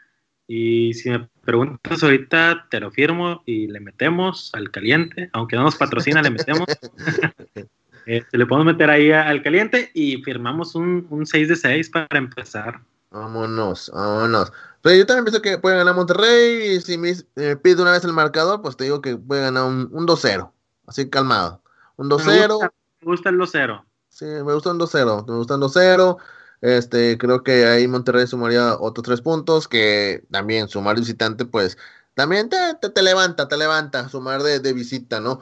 [0.54, 5.64] Y si me preguntas ahorita, te lo firmo y le metemos al caliente, aunque no
[5.64, 6.66] nos patrocina, le metemos.
[8.08, 12.18] Este, le podemos meter ahí al caliente y firmamos un, un 6 de 6 para
[12.18, 12.82] empezar.
[13.12, 14.52] Vámonos, vámonos.
[14.82, 17.14] Pero yo también pienso que puede ganar Monterrey y si me
[17.58, 20.52] pide una vez el marcador, pues te digo que puede ganar un, un 2-0,
[20.88, 21.62] así calmado.
[21.96, 22.26] Un 2-0.
[22.60, 23.84] Me, me, gusta el 2-0.
[24.10, 26.18] Sí, me gusta un 2-0, me gusta un 2-0.
[26.62, 31.78] Este, creo que ahí Monterrey sumaría otros tres puntos, que también sumar visitante, pues
[32.14, 32.58] también te,
[32.90, 35.42] te, levanta, te levanta, sumar de, de, visita, ¿no?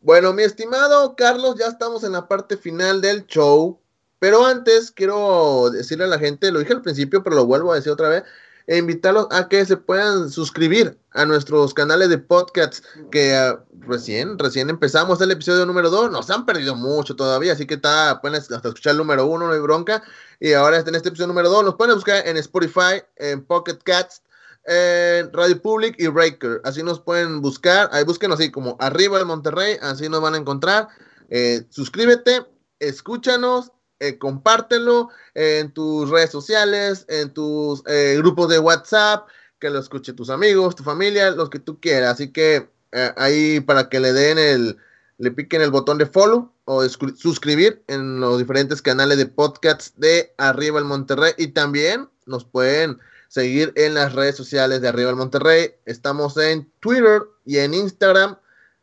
[0.00, 3.80] Bueno, mi estimado Carlos, ya estamos en la parte final del show,
[4.18, 7.76] pero antes quiero decirle a la gente, lo dije al principio, pero lo vuelvo a
[7.76, 8.24] decir otra vez,
[8.72, 14.38] e invitarlos a que se puedan suscribir a nuestros canales de podcast que uh, recién,
[14.38, 18.40] recién empezamos el episodio número 2, nos han perdido mucho todavía, así que está, pueden
[18.40, 20.02] hasta escuchar el número 1, no hay bronca,
[20.40, 24.22] y ahora en este episodio número 2 nos pueden buscar en Spotify, en Pocket Cats,
[24.64, 29.26] en Radio Public y Breaker, así nos pueden buscar, ahí búsquenos así como arriba de
[29.26, 30.88] Monterrey, así nos van a encontrar,
[31.28, 32.46] eh, suscríbete,
[32.78, 33.70] escúchanos
[34.02, 39.28] eh, compártelo en tus redes sociales, en tus eh, grupos de WhatsApp,
[39.60, 42.14] que lo escuche tus amigos, tu familia, los que tú quieras.
[42.14, 44.76] Así que eh, ahí para que le den el,
[45.18, 50.34] le piquen el botón de follow o suscribir en los diferentes canales de podcasts de
[50.36, 52.98] Arriba el Monterrey y también nos pueden
[53.28, 55.76] seguir en las redes sociales de Arriba el Monterrey.
[55.86, 58.36] Estamos en Twitter y en Instagram.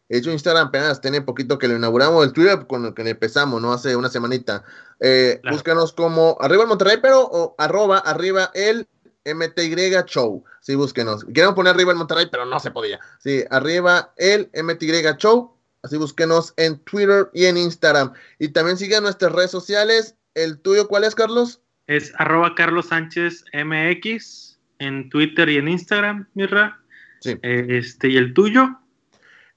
[0.10, 2.26] De hecho, Instagram apenas tiene poquito que lo inauguramos.
[2.26, 3.72] El Twitter con el que empezamos, ¿no?
[3.72, 4.64] Hace una semanita.
[5.00, 8.88] Eh, Búscanos como Arriba el Monterrey, pero o arroba arriba el
[9.24, 10.44] MTY Show.
[10.62, 11.24] Sí, búsquenos.
[11.26, 13.00] Queremos poner arriba el Monterrey, pero no se podía.
[13.20, 15.56] Sí, arriba el MTY Show.
[15.84, 18.14] Así búsquenos en Twitter y en Instagram.
[18.40, 20.16] Y también sigan nuestras redes sociales.
[20.34, 21.62] ¿El tuyo cuál es, Carlos?
[21.88, 26.80] Es arroba Carlos Sánchez MX en Twitter y en Instagram, Mirra.
[27.22, 27.38] Sí.
[27.42, 28.80] Eh, este, ¿y el tuyo?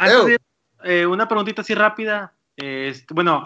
[0.01, 0.37] este,
[0.83, 2.35] eh, una preguntita así rápida.
[2.57, 3.45] Este, bueno,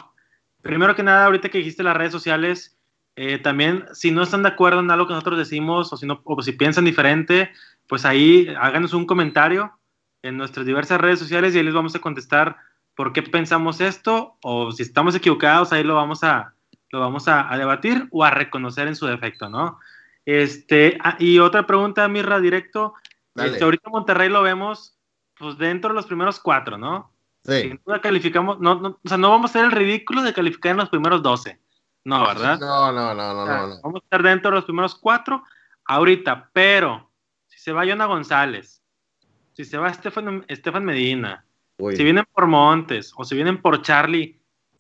[0.63, 2.79] primero que nada, ahorita que dijiste las redes sociales,
[3.15, 6.23] eh, también si no están de acuerdo en algo que nosotros decimos o si, no,
[6.25, 7.51] o si piensan diferente,
[7.87, 9.79] pues ahí háganos un comentario
[10.23, 12.57] en nuestras diversas redes sociales y ahí les vamos a contestar
[12.95, 16.56] por qué pensamos esto o si estamos equivocados, ahí lo vamos a,
[16.97, 19.79] lo vamos a, a debatir o a reconocer en su defecto, ¿no?
[20.25, 22.95] Este, ah, y otra pregunta, Mirra, directo.
[23.37, 24.99] Este, ahorita Monterrey lo vemos
[25.39, 27.13] pues dentro de los primeros cuatro, ¿no?
[27.45, 27.79] Sí.
[28.03, 30.89] calificamos, no, no, o sea, no vamos a hacer el ridículo de calificar en los
[30.89, 31.61] primeros doce.
[32.05, 32.59] No, ¿verdad?
[32.59, 35.45] No, no, no, no, no, Vamos a estar dentro de los primeros cuatro
[35.85, 37.11] ahorita, pero
[37.47, 38.83] si se va Yona González,
[39.53, 41.45] si se va Estefan, Estefan Medina,
[41.79, 44.36] si vienen por Montes o si vienen por Charlie,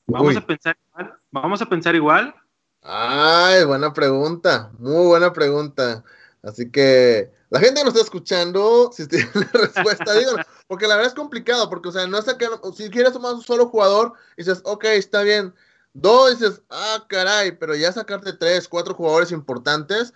[0.06, 1.18] ¿vamos a pensar igual?
[1.30, 2.34] ¿Vamos a pensar igual?
[2.82, 6.04] Ay, buena pregunta, muy buena pregunta.
[6.42, 10.42] Así que la gente que nos está escuchando, si tiene la respuesta, díganlo.
[10.66, 13.42] Porque la verdad es complicado, porque, o sea, no es que si quieres tomar un
[13.42, 15.54] solo jugador, dices, ok, está bien.
[15.92, 20.12] Dos, dices, ah, caray, pero ya sacarte tres, cuatro jugadores importantes,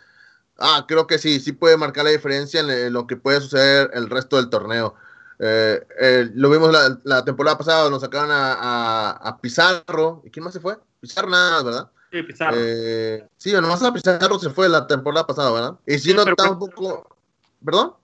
[0.58, 4.10] ah, creo que sí, sí puede marcar la diferencia en, lo que puede suceder el
[4.10, 4.94] resto del torneo.
[5.42, 6.70] Eh, eh, lo vimos
[7.02, 10.76] la, temporada pasada, nos sacaron a, a Pizarro, ¿y quién más se fue?
[11.00, 11.90] Pizarro nada ¿verdad?
[12.12, 12.56] Sí, Pizarro.
[12.58, 15.78] Eh, sí, nomás a Pizarro se fue la temporada pasada, ¿verdad?
[15.86, 17.16] Y si no, tampoco.
[17.64, 17.94] ¿Perdón?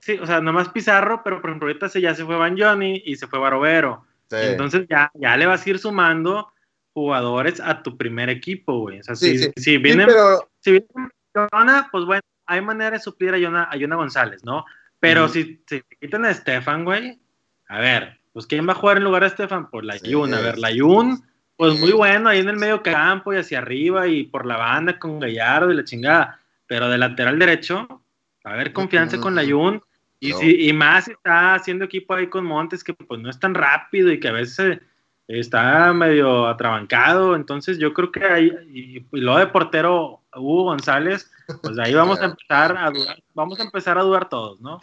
[0.00, 3.16] Sí, o sea, nomás Pizarro, pero por ejemplo, ahorita ya se fue Van Johnny y
[3.16, 4.04] se fue Barovero.
[4.30, 6.52] Entonces ya, ya le vas a ir sumando
[6.94, 9.00] jugadores a tu primer equipo, güey.
[9.00, 10.08] O sea, si, si vienen,
[10.60, 11.10] si vienen
[11.90, 14.64] pues bueno, hay manera de suplir a Yona, a González, ¿no?
[15.02, 17.18] Pero si, si quitan a Estefan, güey,
[17.66, 19.68] a ver, pues ¿quién va a jugar en lugar de Estefan?
[19.68, 20.32] Pues la Yun.
[20.32, 21.24] A ver, la Yun
[21.56, 25.00] pues muy bueno ahí en el medio campo y hacia arriba y por la banda
[25.00, 26.38] con Gallardo y la chingada.
[26.68, 28.04] Pero de lateral derecho,
[28.44, 29.82] a ver confianza con la Jun.
[30.20, 33.54] Y, si, y más está haciendo equipo ahí con Montes que pues no es tan
[33.54, 34.78] rápido y que a veces
[35.26, 37.34] está medio atrabancado.
[37.34, 41.30] Entonces yo creo que ahí, y, lo de portero Hugo González,
[41.62, 44.80] pues ahí vamos a empezar a dudar, vamos a empezar a dudar todos, ¿no?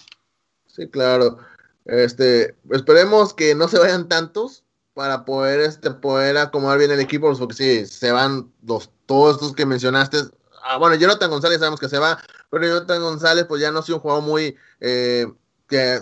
[0.68, 1.40] Sí, claro.
[1.86, 4.64] Este, esperemos que no se vayan tantos,
[5.00, 9.56] para poder, este, poder acomodar bien el equipo, porque si se van los, todos estos
[9.56, 10.18] que mencionaste.
[10.62, 13.82] Ah, bueno, Jonathan González sabemos que se va, pero Jonathan González pues ya no ha
[13.82, 14.58] sido un jugador muy...
[14.82, 15.26] Eh,
[15.70, 16.02] que,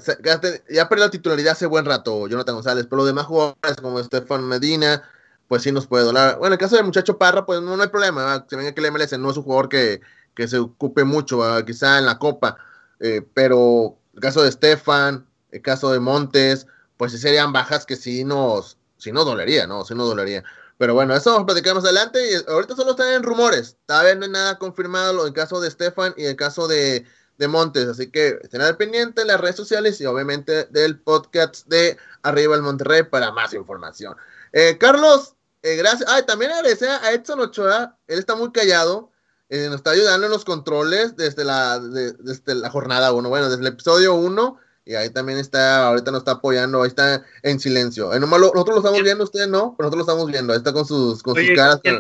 [0.72, 4.43] ya perdió la titularidad hace buen rato, Jonathan González, pero los demás jugadores como Estefan
[4.45, 5.04] Medina,
[5.48, 6.38] pues sí nos puede doler.
[6.38, 8.91] Bueno, en el caso del muchacho Parra, pues no, hay problema, se venga que el
[8.91, 10.02] MLS no es un jugador que,
[10.36, 12.58] que se ocupe mucho, quizá en la Copa,
[13.00, 16.68] eh, pero el caso de Estefan, el caso de Montes,
[16.98, 19.86] pues sí serían bajas que sí nos, si no dolería, ¿no?
[19.86, 20.43] Si no dolería.
[20.78, 22.20] Pero bueno, eso vamos a adelante.
[22.32, 23.78] Y ahorita solo están en rumores.
[23.86, 27.06] Todavía no hay nada confirmado en el caso de Stefan y el caso de,
[27.48, 27.88] Montes.
[27.88, 32.56] Así que estén al pendiente en las redes sociales y obviamente del podcast de Arriba
[32.56, 34.16] el Monterrey para más información.
[34.54, 36.10] Eh, Carlos, eh, gracias.
[36.10, 37.97] Ay, también agradecer a Edson Ochoa.
[38.08, 39.12] Él está muy callado.
[39.49, 43.30] Eh, nos está ayudando en los controles desde la, desde la jornada 1.
[43.30, 47.24] Bueno, desde el episodio 1 y ahí también está, ahorita nos está apoyando, ahí está
[47.43, 48.10] en silencio.
[48.18, 51.22] nosotros lo estamos viendo, ustedes no, pero nosotros lo estamos viendo, ahí está con sus,
[51.22, 51.82] con sus caras.
[51.84, 51.99] Que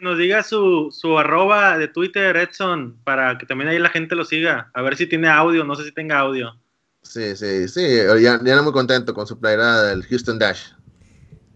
[0.00, 4.24] nos, diga, su, su arroba de Twitter, Edson, para que también ahí la gente lo
[4.24, 6.56] siga, a ver si tiene audio, no sé si tenga audio.
[7.02, 10.70] Sí, sí, sí, ya, ya muy contento con su playera del Houston Dash.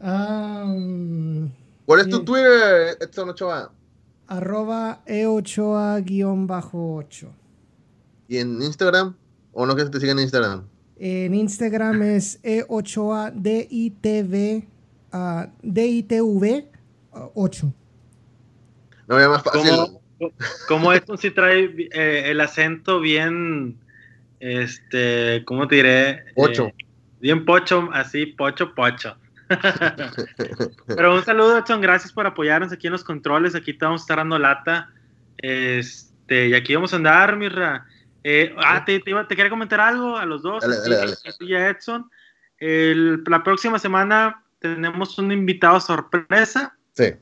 [0.00, 1.50] Um,
[1.86, 3.70] ¿Cuál es tu Twitter, Edson Ochoa?
[4.26, 7.28] Arroba E8A-8.
[8.28, 9.14] ¿Y en Instagram?
[9.52, 10.64] ¿O no que te sigan en Instagram?
[10.98, 14.64] En Instagram es E8ADITV
[15.12, 16.64] uh, DITV
[17.34, 17.72] 8.
[19.08, 19.62] No veo más fácil.
[19.62, 20.02] Como,
[20.68, 23.78] como esto sí trae eh, el acento bien,
[24.40, 26.24] este, ¿cómo te diré?
[26.34, 26.66] Pocho.
[26.66, 26.74] Eh,
[27.20, 29.16] bien pocho, así, pocho, pocho.
[30.86, 34.04] Pero un saludo, Edson, gracias por apoyarnos aquí en los controles, aquí te vamos a
[34.04, 34.90] estar dando lata.
[35.38, 37.86] Este, y aquí vamos a andar, Mirra.
[38.24, 41.14] Eh, ah, te, te, te, quería comentar algo a los dos, Dale, dale, dale.
[41.40, 42.10] y a Edson.
[42.58, 46.74] El- la próxima semana tenemos un invitado sorpresa.
[46.94, 47.12] Sí.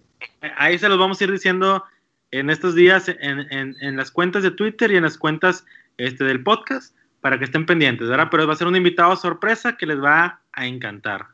[0.57, 1.85] Ahí se los vamos a ir diciendo
[2.31, 5.66] en estos días en, en- en las cuentas de Twitter y en las cuentas
[5.99, 8.29] este, del podcast para que estén pendientes, ¿verdad?
[8.31, 11.27] Pero va a ser un invitado sorpresa que les va a encantar.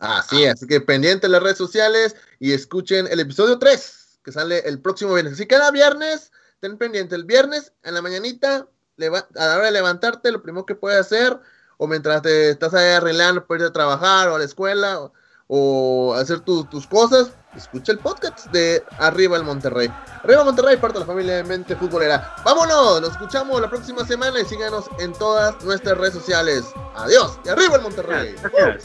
[0.00, 4.32] Así es, así que pendiente en las redes sociales y escuchen el episodio 3 que
[4.32, 5.34] sale el próximo viernes.
[5.34, 8.66] Así que cada viernes, ten pendiente el viernes en la mañanita,
[8.98, 11.38] a la hora de levantarte, lo primero que puedes hacer,
[11.78, 15.12] o mientras te estás ahí arreglando para ir a trabajar o a la escuela, o,
[15.48, 19.88] o hacer tu- tus cosas, escucha el podcast de Arriba el Monterrey.
[20.22, 22.36] Arriba Monterrey, parte de la familia de Mente Futbolera.
[22.44, 26.64] Vámonos, nos escuchamos la próxima semana y síganos en todas nuestras redes sociales.
[26.94, 28.34] Adiós y arriba el Monterrey.
[28.42, 28.84] Gracias.